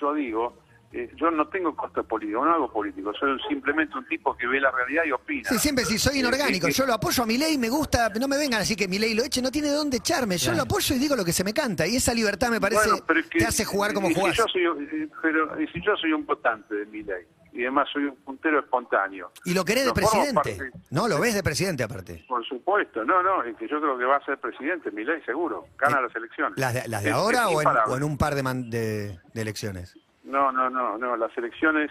yo 0.00 0.12
digo, 0.14 0.58
eh, 0.92 1.08
yo 1.16 1.30
no 1.30 1.46
tengo 1.48 1.74
costo 1.76 2.02
político, 2.04 2.44
no 2.44 2.52
hago 2.52 2.72
político, 2.72 3.12
soy 3.14 3.38
simplemente 3.48 3.96
un 3.96 4.04
tipo 4.06 4.36
que 4.36 4.46
ve 4.46 4.60
la 4.60 4.70
realidad 4.72 5.04
y 5.06 5.12
opina. 5.12 5.48
Sí, 5.48 5.58
siempre 5.58 5.84
si 5.84 5.98
soy 5.98 6.18
inorgánico, 6.18 6.66
Eh, 6.66 6.70
eh, 6.70 6.72
yo 6.72 6.84
lo 6.86 6.94
apoyo 6.94 7.22
a 7.22 7.26
mi 7.26 7.38
ley, 7.38 7.56
me 7.58 7.68
gusta, 7.68 8.08
no 8.18 8.26
me 8.26 8.36
vengan 8.36 8.60
así 8.62 8.74
que 8.74 8.88
mi 8.88 8.98
ley 8.98 9.14
lo 9.14 9.22
eche, 9.22 9.40
no 9.40 9.50
tiene 9.52 9.68
de 9.68 9.74
dónde 9.74 9.98
echarme, 9.98 10.36
yo 10.36 10.52
lo 10.52 10.62
apoyo 10.62 10.94
y 10.94 10.98
digo 10.98 11.14
lo 11.14 11.24
que 11.24 11.32
se 11.32 11.44
me 11.44 11.52
canta, 11.54 11.86
y 11.86 11.96
esa 11.96 12.12
libertad 12.12 12.50
me 12.50 12.60
parece, 12.60 12.88
Bueno, 12.88 13.04
pero 13.06 13.20
es 13.20 13.26
que- 13.28 13.38
te 13.38 13.46
hace 13.46 13.64
jugar 13.64 13.92
como 13.94 14.08
si 14.08 14.14
jugás. 14.14 14.36
yo 14.36 14.44
soy, 14.48 14.62
eh, 14.64 15.08
pero 15.22 15.60
y 15.60 15.66
si 15.68 15.80
yo 15.84 15.96
soy 15.96 16.12
un 16.12 16.26
votante 16.26 16.74
de 16.74 16.86
mi 16.86 17.02
ley 17.04 17.24
y 17.52 17.62
además 17.62 17.88
soy 17.92 18.04
un 18.04 18.16
puntero 18.16 18.58
espontáneo. 18.60 19.30
Y 19.44 19.54
lo 19.54 19.64
querés 19.64 19.84
de 19.86 19.92
presidente, 19.92 20.34
parte- 20.34 20.70
no, 20.90 21.06
lo 21.08 21.20
ves 21.20 21.34
de 21.34 21.42
presidente 21.42 21.82
aparte. 21.84 22.24
Por 22.28 22.44
supuesto, 22.46 23.04
no, 23.04 23.22
no, 23.22 23.42
es 23.44 23.56
que 23.56 23.66
yo 23.68 23.80
creo 23.80 23.96
que 23.98 24.04
va 24.04 24.16
a 24.16 24.24
ser 24.24 24.38
presidente, 24.38 24.90
mi 24.90 25.04
ley 25.04 25.20
seguro, 25.24 25.66
gana 25.78 25.98
Eh, 25.98 26.02
las 26.02 26.16
elecciones. 26.16 26.58
¿Las 26.58 26.74
de, 26.74 26.88
las 26.88 27.02
de 27.04 27.10
Es- 27.10 27.14
ahora 27.14 27.48
es 27.50 27.56
o 27.56 27.62
en, 27.62 27.68
o 27.86 27.96
en 27.96 28.02
un 28.04 28.18
par 28.18 28.34
de, 28.34 28.42
man- 28.42 28.70
de, 28.70 29.18
de 29.34 29.40
elecciones? 29.40 29.96
No, 30.30 30.52
no, 30.52 30.70
no, 30.70 30.96
no, 30.98 31.16
las 31.16 31.36
elecciones 31.36 31.90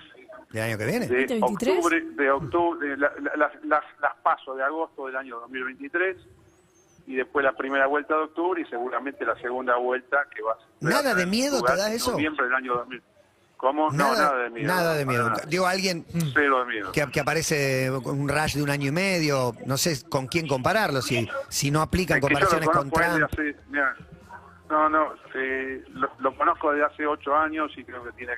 ¿Del 0.51 0.63
año 0.63 0.77
que 0.77 0.86
viene? 0.86 1.08
de 1.08 1.25
2023? 1.27 1.75
octubre, 1.77 2.01
de 2.15 2.31
octubre, 2.31 2.98
la- 2.98 3.12
la- 3.22 3.36
las, 3.36 3.65
las, 3.65 3.84
las 4.01 4.15
paso 4.24 4.55
de 4.55 4.63
agosto 4.63 5.05
del 5.08 5.15
año 5.17 5.39
2023 5.41 6.17
y 7.08 7.15
después 7.15 7.43
la 7.43 7.53
primera 7.53 7.88
vuelta 7.88 8.15
de 8.15 8.22
octubre 8.24 8.62
y 8.62 8.65
seguramente 8.65 9.25
la 9.25 9.36
segunda 9.39 9.75
vuelta 9.77 10.25
que 10.36 10.41
va 10.41 10.53
a 10.53 10.58
ser- 10.58 10.89
¿Nada 10.89 11.13
de 11.13 11.25
miedo 11.25 11.62
te 11.62 11.75
da 11.75 11.88
en 11.89 11.93
eso? 11.93 12.12
Noviembre 12.12 12.46
del 12.46 12.55
año 12.55 12.74
2000. 12.75 13.01
¿Cómo? 13.58 13.91
no, 13.91 13.98
nada 14.15 14.38
de 14.43 14.50
miedo. 14.51 14.67
Nada 14.67 14.93
de 14.96 15.05
miedo. 15.05 15.29
nada. 15.29 15.43
Digo, 15.46 15.67
alguien 15.67 16.05
Cero 16.34 16.60
de 16.63 16.65
miedo. 16.72 16.91
que, 16.93 17.05
que 17.12 17.19
aparece 17.19 17.91
con 18.01 18.17
un 18.17 18.29
rash 18.29 18.55
de 18.55 18.63
un 18.63 18.69
año 18.69 18.88
y 18.88 18.91
medio, 18.91 19.53
no 19.65 19.75
sé 19.75 20.08
con 20.08 20.27
quién 20.27 20.48
compararlo, 20.48 21.01
si, 21.01 21.27
si 21.50 21.69
no 21.69 21.81
aplican 21.81 22.19
Es 22.19 22.22
que 22.25 22.27
comparaciones 22.34 22.69
con 22.69 22.89
Trump. 22.89 23.24
hace- 23.29 23.58
mira, 23.69 23.96
no, 24.70 24.90
no, 24.90 25.14
eh, 25.36 25.84
lo, 25.90 26.10
lo 26.20 26.36
conozco 26.38 26.72
desde 26.72 26.86
hace 26.86 27.06
ocho 27.08 27.36
años 27.36 27.72
y 27.78 27.84
creo 27.84 28.04
que 28.04 28.12
tiene 28.14 28.34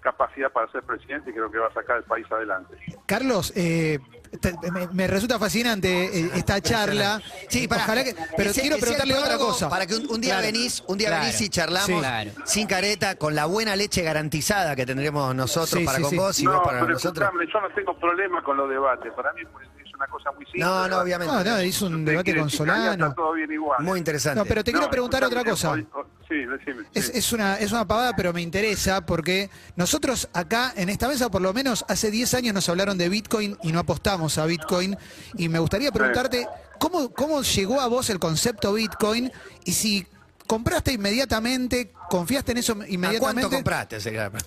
capacidad 0.00 0.50
para 0.50 0.70
ser 0.72 0.82
presidente 0.82 1.30
y 1.30 1.32
creo 1.32 1.50
que 1.50 1.58
va 1.58 1.68
a 1.68 1.72
sacar 1.74 1.98
el 1.98 2.02
país 2.04 2.26
adelante. 2.30 2.76
Carlos, 3.06 3.52
eh, 3.54 4.00
te- 4.40 4.52
me, 4.72 4.88
me 4.88 5.06
resulta 5.06 5.38
fascinante 5.38 5.88
eh, 6.20 6.30
esta 6.34 6.60
charla. 6.60 7.22
Sí, 7.48 7.68
para, 7.68 7.84
Ojalá 7.84 8.02
que- 8.02 8.16
pero 8.36 8.50
quiero 8.52 8.78
preguntarle 8.78 9.14
otra 9.16 9.38
cosa. 9.38 9.68
Para 9.68 9.86
que 9.86 9.94
un, 9.94 10.10
un 10.10 10.20
día 10.20 10.34
Claro, 10.38 10.46
venís, 10.46 10.82
un 10.88 10.98
día 10.98 11.08
claro. 11.08 11.22
venís 11.24 11.40
y 11.40 11.48
charlamos 11.50 11.86
Sí. 11.86 11.98
Claro. 11.98 12.30
sin 12.44 12.66
careta, 12.66 13.14
con 13.16 13.36
la 13.36 13.46
buena 13.46 13.76
leche 13.76 14.02
garantizada 14.02 14.74
que 14.74 14.84
tendremos 14.86 15.34
nosotros 15.36 15.70
Sí, 15.78 15.84
para 15.84 15.98
sí, 15.98 16.02
con 16.02 16.10
sí. 16.10 16.16
vos 16.18 16.40
y 16.40 16.44
no, 16.46 16.52
vos 16.54 16.62
para 16.64 16.80
pero 16.80 16.92
nosotros. 16.94 17.30
yo 17.52 17.60
no 17.60 17.68
tengo 17.72 17.96
problema 17.96 18.42
con 18.42 18.56
los 18.56 18.68
debates. 18.68 19.12
Para 19.12 19.32
mí 19.34 19.42
pues, 19.52 19.68
una 20.02 20.10
cosa 20.10 20.32
muy 20.32 20.44
simple. 20.46 20.60
No, 20.60 20.88
no, 20.88 20.98
obviamente. 20.98 21.32
No, 21.34 21.44
no, 21.44 21.62
hizo 21.62 21.86
un 21.86 21.94
Usted 22.00 22.10
debate 22.12 22.36
con 22.36 22.50
Solano. 22.50 22.92
Está 23.06 23.14
todo 23.14 23.32
bien 23.32 23.52
igual. 23.52 23.82
Muy 23.82 23.98
interesante. 23.98 24.38
No, 24.38 24.44
pero 24.44 24.64
te 24.64 24.72
quiero 24.72 24.90
preguntar 24.90 25.24
otra 25.24 25.44
cosa. 25.44 25.70
hoy- 25.70 25.86
hoy- 25.94 26.04
sí, 26.28 26.34
decime. 26.34 26.86
Es, 26.94 27.06
sí. 27.06 27.12
es 27.14 27.32
una, 27.32 27.56
es 27.58 27.70
una 27.72 27.86
pavada, 27.86 28.14
pero 28.16 28.32
me 28.32 28.42
interesa 28.42 29.04
porque 29.06 29.50
nosotros 29.76 30.28
acá 30.32 30.72
en 30.76 30.88
esta 30.88 31.08
mesa, 31.08 31.30
por 31.30 31.42
lo 31.42 31.52
menos 31.52 31.84
hace 31.88 32.10
10 32.10 32.34
años, 32.34 32.54
nos 32.54 32.68
hablaron 32.68 32.98
de 32.98 33.08
Bitcoin 33.08 33.56
y 33.62 33.72
no 33.72 33.78
apostamos 33.80 34.38
a 34.38 34.46
Bitcoin. 34.46 34.96
Y 35.36 35.48
me 35.48 35.58
gustaría 35.58 35.92
preguntarte, 35.92 36.46
¿cómo, 36.78 37.10
cómo 37.12 37.42
llegó 37.42 37.80
a 37.80 37.86
vos 37.86 38.10
el 38.10 38.18
concepto 38.18 38.72
Bitcoin? 38.72 39.30
Y 39.64 39.72
si 39.72 40.06
compraste 40.46 40.92
inmediatamente, 40.92 41.92
confiaste 42.10 42.52
en 42.52 42.58
eso 42.58 42.72
¿A 42.72 42.76
cuánto 42.76 42.92
inmediatamente. 42.92 43.48
compraste? 43.50 43.98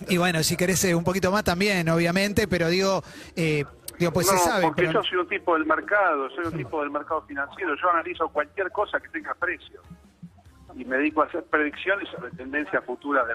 Y 0.08 0.16
bueno, 0.18 0.42
si 0.44 0.56
querés 0.56 0.84
eh, 0.84 0.94
un 0.94 1.02
poquito 1.02 1.32
más 1.32 1.42
también, 1.42 1.88
obviamente, 1.88 2.46
pero 2.46 2.68
digo, 2.68 3.02
eh, 3.34 3.64
digo 3.98 4.12
pues 4.12 4.26
no, 4.30 4.32
se 4.38 4.44
sabe. 4.44 4.62
porque 4.64 4.82
pero- 4.82 4.92
yo 4.92 5.02
soy 5.02 5.18
un 5.18 5.28
tipo 5.28 5.54
del 5.54 5.66
mercado, 5.66 6.30
soy 6.30 6.46
un 6.46 6.52
tipo 6.56 6.80
del 6.80 6.90
mercado 6.90 7.22
financiero. 7.22 7.74
Yo 7.80 7.90
analizo 7.90 8.28
cualquier 8.28 8.70
cosa 8.72 9.00
que 9.00 9.08
tenga 9.08 9.34
precio. 9.34 9.80
Y 10.74 10.84
me 10.84 10.96
dedico 10.98 11.22
a 11.22 11.26
hacer 11.26 11.42
predicciones 11.44 12.08
sobre 12.10 12.30
tendencias 12.32 12.84
futuras 12.84 13.26
de, 13.28 13.34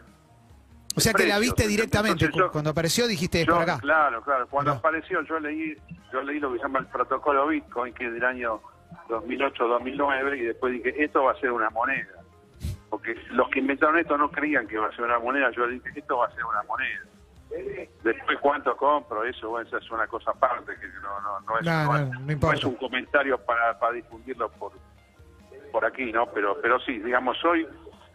o 0.96 1.00
sea 1.00 1.14
que 1.14 1.26
la 1.26 1.40
viste 1.40 1.68
directamente. 1.68 2.26
Entonces 2.26 2.48
yo- 2.48 2.52
Cuando 2.52 2.70
apareció 2.72 3.08
dijiste, 3.08 3.42
es 3.42 3.48
Yo, 3.48 3.54
por 3.54 3.64
acá. 3.64 3.80
Claro, 3.80 4.22
claro. 4.22 4.48
Cuando 4.48 4.72
Acá. 4.72 4.80
apareció, 4.80 5.22
yo 5.24 5.40
leí, 5.40 5.76
yo 6.12 6.22
leí 6.22 6.40
lo 6.40 6.52
que 6.52 6.58
se 6.60 6.64
llama 6.64 6.80
el 6.80 6.88
protocolo 6.88 7.48
Bitcoin, 7.48 7.94
que 7.94 8.06
es 8.08 8.14
del 8.14 8.26
año 8.26 8.62
2008-2009, 9.10 10.38
y 10.38 10.42
después 10.44 10.74
dije, 10.74 11.04
esto 11.04 11.24
va 11.24 11.32
a 11.32 11.40
ser 11.40 11.52
una 11.52 11.70
moneda. 11.70 12.10
Porque 12.90 13.16
los 13.32 13.50
que 13.50 13.60
inventaron 13.60 13.98
esto 13.98 14.18
no 14.18 14.30
creían 14.30 14.68
que 14.68 14.76
iba 14.76 14.86
a 14.88 14.92
ser 14.92 15.06
una 15.06 15.18
moneda. 15.20 15.50
Yo 15.52 15.66
dije, 15.68 15.90
esto 15.96 16.18
va 16.18 16.28
a 16.28 16.32
ser 16.32 16.44
una 16.44 16.62
moneda. 16.64 17.02
Después, 18.04 18.38
¿cuánto 18.42 18.76
compro? 18.78 19.24
Eso, 19.26 19.50
bueno, 19.50 19.68
esa 19.68 19.78
es 19.78 19.92
una 19.92 20.08
cosa 20.08 20.32
aparte, 20.32 20.74
que 20.80 20.88
no, 21.02 21.20
no, 21.22 21.40
no, 21.42 21.60
es, 21.60 21.66
No, 21.66 21.84
no 21.84 21.92
no, 21.94 21.98
es- 22.14 22.20
no 22.22 22.32
importa. 22.32 22.58
es 22.58 22.64
un 22.64 22.76
comentario 22.76 23.38
para, 23.40 23.78
para 23.78 23.94
difundirlo 23.94 24.50
por, 24.52 24.72
por 25.72 25.86
aquí, 25.86 26.12
¿no? 26.12 26.28
Pero, 26.28 26.58
pero 26.62 26.80
sí, 26.80 27.00
digamos, 27.00 27.38
soy 27.40 27.68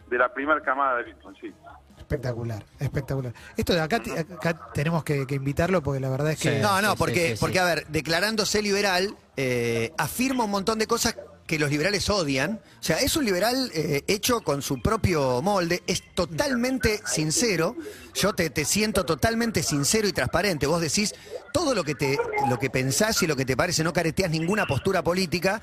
de 0.09 0.17
la 0.17 0.33
primera 0.33 0.61
camada 0.61 0.97
de 0.97 1.03
Bitcoin, 1.03 1.35
sí. 1.39 1.53
Espectacular, 1.97 2.63
espectacular. 2.79 3.33
Esto 3.57 3.73
de 3.73 3.81
acá, 3.81 3.97
acá 3.97 4.71
tenemos 4.73 5.03
que, 5.03 5.27
que 5.27 5.35
invitarlo 5.35 5.81
porque 5.81 5.99
la 5.99 6.09
verdad 6.09 6.31
es 6.31 6.39
que... 6.41 6.55
Sí. 6.55 6.61
No, 6.61 6.81
no, 6.81 6.91
sí, 6.91 6.95
porque, 6.97 7.27
sí, 7.29 7.35
sí. 7.35 7.37
porque 7.41 7.59
a 7.59 7.65
ver, 7.65 7.85
declarándose 7.87 8.61
liberal, 8.61 9.13
eh, 9.35 9.91
afirma 9.97 10.45
un 10.45 10.51
montón 10.51 10.79
de 10.79 10.87
cosas 10.87 11.17
que 11.47 11.57
los 11.57 11.71
liberales 11.71 12.09
odian. 12.09 12.59
O 12.79 12.83
sea, 12.83 12.97
es 12.97 13.15
un 13.15 13.25
liberal 13.25 13.71
eh, 13.73 14.03
hecho 14.07 14.41
con 14.41 14.61
su 14.61 14.81
propio 14.81 15.41
molde, 15.41 15.81
es 15.87 16.03
totalmente 16.13 17.01
sincero. 17.05 17.75
Yo 18.13 18.33
te, 18.33 18.49
te 18.49 18.65
siento 18.65 19.05
totalmente 19.05 19.63
sincero 19.63 20.07
y 20.07 20.11
transparente. 20.11 20.67
Vos 20.67 20.81
decís 20.81 21.15
todo 21.53 21.73
lo 21.73 21.83
que 21.83 21.95
te 21.95 22.17
lo 22.49 22.59
que 22.59 22.69
pensás 22.69 23.23
y 23.23 23.27
lo 23.27 23.35
que 23.35 23.45
te 23.45 23.55
parece, 23.57 23.83
no 23.83 23.93
careteas 23.93 24.29
ninguna 24.29 24.67
postura 24.67 25.03
política. 25.03 25.61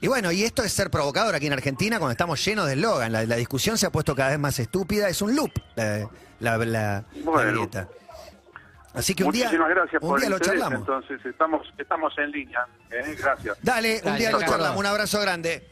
Y 0.00 0.08
bueno, 0.08 0.32
y 0.32 0.42
esto 0.42 0.64
es 0.64 0.72
ser 0.72 0.90
provocador 0.90 1.34
aquí 1.34 1.46
en 1.46 1.52
Argentina 1.52 1.98
cuando 1.98 2.12
estamos 2.12 2.44
llenos 2.44 2.66
de 2.66 2.72
eslogan. 2.72 3.12
La, 3.12 3.24
la 3.24 3.36
discusión 3.36 3.78
se 3.78 3.86
ha 3.86 3.90
puesto 3.90 4.14
cada 4.14 4.30
vez 4.30 4.38
más 4.38 4.58
estúpida, 4.58 5.08
es 5.08 5.20
un 5.22 5.36
loop 5.36 5.52
la, 6.40 6.58
la, 6.58 7.04
Bueno. 7.24 7.68
Así 8.96 9.14
que 9.14 9.24
un 9.24 9.32
día, 9.32 9.50
gracias 9.50 10.02
un 10.02 10.08
por 10.08 10.18
día 10.18 10.26
el 10.26 10.30
lo 10.32 10.36
interés. 10.38 10.60
charlamos. 10.60 10.88
Entonces, 10.88 11.26
estamos, 11.26 11.66
estamos 11.78 12.12
en 12.18 12.30
línea. 12.30 12.66
¿eh? 12.90 13.16
Gracias. 13.18 13.58
Dale, 13.62 13.98
un 13.98 14.04
Dale, 14.04 14.18
día 14.18 14.30
lo 14.32 14.40
charlamos. 14.40 14.78
Un 14.80 14.86
abrazo 14.86 15.20
grande. 15.20 15.68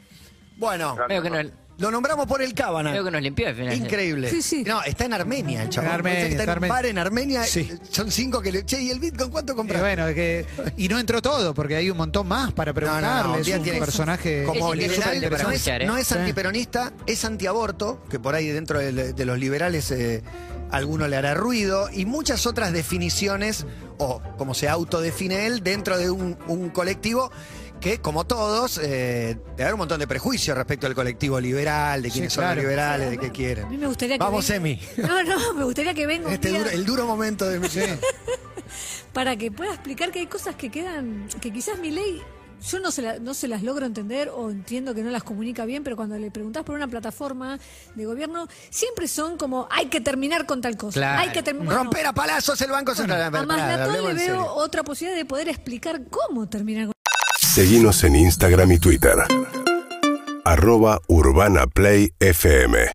Bueno, 0.56 0.94
Gracias. 0.94 1.08
Veo 1.08 1.22
que 1.22 1.30
no, 1.44 1.50
Lo 1.78 1.90
nombramos 1.90 2.26
por 2.28 2.40
el 2.40 2.54
Cábana. 2.54 2.92
Creo 2.92 3.02
que 3.02 3.10
nos 3.10 3.20
limpió 3.20 3.48
al 3.48 3.56
final. 3.56 3.74
Increíble. 3.74 4.30
Sí, 4.30 4.42
sí. 4.42 4.62
No, 4.64 4.80
está 4.84 5.06
en 5.06 5.14
Armenia 5.14 5.62
el 5.64 5.68
chaval. 5.70 5.88
En 5.90 5.94
Armenia, 5.96 6.20
Pensé 6.20 6.28
que 6.36 6.40
está 6.42 6.52
en 6.52 6.58
en 6.58 6.62
un 6.62 6.68
bar 6.68 6.86
en 6.86 6.98
Armenia. 6.98 7.42
Sí. 7.42 7.68
Son 7.90 8.10
cinco 8.12 8.40
que 8.40 8.52
le. 8.52 8.64
Che, 8.64 8.80
¿y 8.80 8.90
el 8.90 9.00
Bitcoin 9.00 9.30
cuánto 9.32 9.54
Eh, 9.54 9.56
compraste? 9.56 9.82
bueno, 9.84 10.06
que, 10.14 10.46
y 10.76 10.86
no 10.86 11.00
entró 11.00 11.20
todo, 11.20 11.52
porque 11.52 11.74
hay 11.74 11.90
un 11.90 11.96
montón 11.96 12.28
más 12.28 12.52
para 12.52 12.72
No, 12.72 12.80
no, 12.80 12.86
no, 12.86 12.90
preguntarle. 12.92 13.32
un 13.32 13.40
es 13.40 13.46
día 13.46 13.56
un 13.56 13.62
tiene- 13.64 13.78
personaje 13.80 14.44
como 14.44 14.72
Es 14.72 14.78
liberal, 14.78 15.20
no 15.42 15.50
es, 15.50 15.66
¿eh? 15.66 15.78
no 15.84 15.96
es 15.96 16.06
Sí. 16.06 16.14
antiperonista, 16.14 16.92
es 17.06 17.24
antiaborto, 17.24 18.04
que 18.08 18.20
por 18.20 18.36
ahí 18.36 18.46
dentro 18.50 18.78
de, 18.78 19.12
de 19.12 19.24
los 19.24 19.36
liberales 19.36 19.90
eh, 19.90 20.22
alguno 20.70 21.06
le 21.08 21.16
hará 21.16 21.34
ruido, 21.34 21.88
y 21.92 22.04
muchas 22.06 22.46
otras 22.46 22.72
definiciones, 22.72 23.66
o 23.98 24.20
como 24.38 24.54
se 24.54 24.68
autodefine 24.68 25.46
él, 25.46 25.62
dentro 25.62 25.98
de 25.98 26.10
un, 26.10 26.36
un 26.48 26.70
colectivo 26.70 27.30
que, 27.80 27.98
como 27.98 28.24
todos, 28.26 28.78
eh, 28.78 29.36
debe 29.50 29.62
haber 29.64 29.74
un 29.74 29.78
montón 29.80 30.00
de 30.00 30.06
prejuicios 30.06 30.56
respecto 30.56 30.86
al 30.86 30.94
colectivo 30.94 31.38
liberal, 31.38 32.00
de 32.02 32.08
Sí, 32.08 32.14
quiénes 32.14 32.32
son 32.32 32.46
los 32.46 32.56
liberales, 32.56 33.10
de 33.10 33.18
qué 33.18 33.26
A 33.26 33.32
quieren. 33.32 33.68
mí 33.68 33.76
me 33.76 33.86
gustaría 33.86 34.16
que 34.16 34.24
Vamos, 34.24 34.48
Emi. 34.50 34.80
No, 34.96 35.22
no, 35.22 35.54
me 35.54 35.64
gustaría 35.64 35.92
que 35.92 36.06
venga 36.06 36.28
un 36.28 36.32
Este 36.34 36.48
día 36.48 36.58
duro- 36.60 36.70
el 36.70 36.86
duro 36.86 37.06
momento 37.06 37.46
de 37.46 37.58
mi 37.60 37.68
para 39.12 39.36
que 39.36 39.50
pueda 39.50 39.72
explicar 39.74 40.10
que 40.10 40.20
hay 40.20 40.26
cosas 40.26 40.54
que 40.56 40.70
quedan, 40.70 41.28
que 41.40 41.52
quizás 41.52 41.78
mi 41.78 41.90
ley, 41.90 42.22
yo 42.70 42.80
no 42.80 42.90
se, 42.90 43.02
la- 43.02 43.18
no 43.18 43.34
se 43.34 43.48
las 43.48 43.62
logro 43.62 43.86
entender 43.86 44.28
o 44.30 44.50
entiendo 44.50 44.94
que 44.94 45.02
no 45.02 45.10
las 45.10 45.22
comunica 45.22 45.64
bien, 45.64 45.84
pero 45.84 45.96
cuando 45.96 46.18
le 46.18 46.30
preguntás 46.30 46.64
por 46.64 46.74
una 46.74 46.88
plataforma 46.88 47.58
de 47.94 48.06
gobierno, 48.06 48.48
siempre 48.70 49.06
son 49.08 49.36
como, 49.36 49.68
hay 49.70 49.86
que 49.86 50.00
terminar 50.00 50.46
con 50.46 50.60
tal 50.60 50.76
cosa. 50.76 50.94
Claro. 51.00 51.20
Hay 51.22 51.28
que 51.30 51.42
terminar. 51.42 51.74
Romper 51.76 52.06
a 52.06 52.12
palazos 52.12 52.60
el 52.62 52.70
Banco 52.70 52.94
Central. 52.94 53.22
A 53.22 53.30
Maslatón 53.30 53.80
hablemos 53.80 54.08
le 54.08 54.14
veo 54.14 54.26
serio. 54.26 54.54
otra 54.54 54.82
posibilidad 54.82 55.16
de 55.18 55.24
poder 55.24 55.48
explicar 55.48 56.02
cómo 56.10 56.48
terminar 56.48 56.86
con 56.86 56.94
Seguimos 57.40 58.02
en 58.04 58.16
Instagram 58.16 58.72
y 58.72 58.78
Twitter. 58.78 59.14
Arroba 60.44 61.00
Urbana 61.08 61.66
Play 61.66 62.12
FM. 62.18 62.86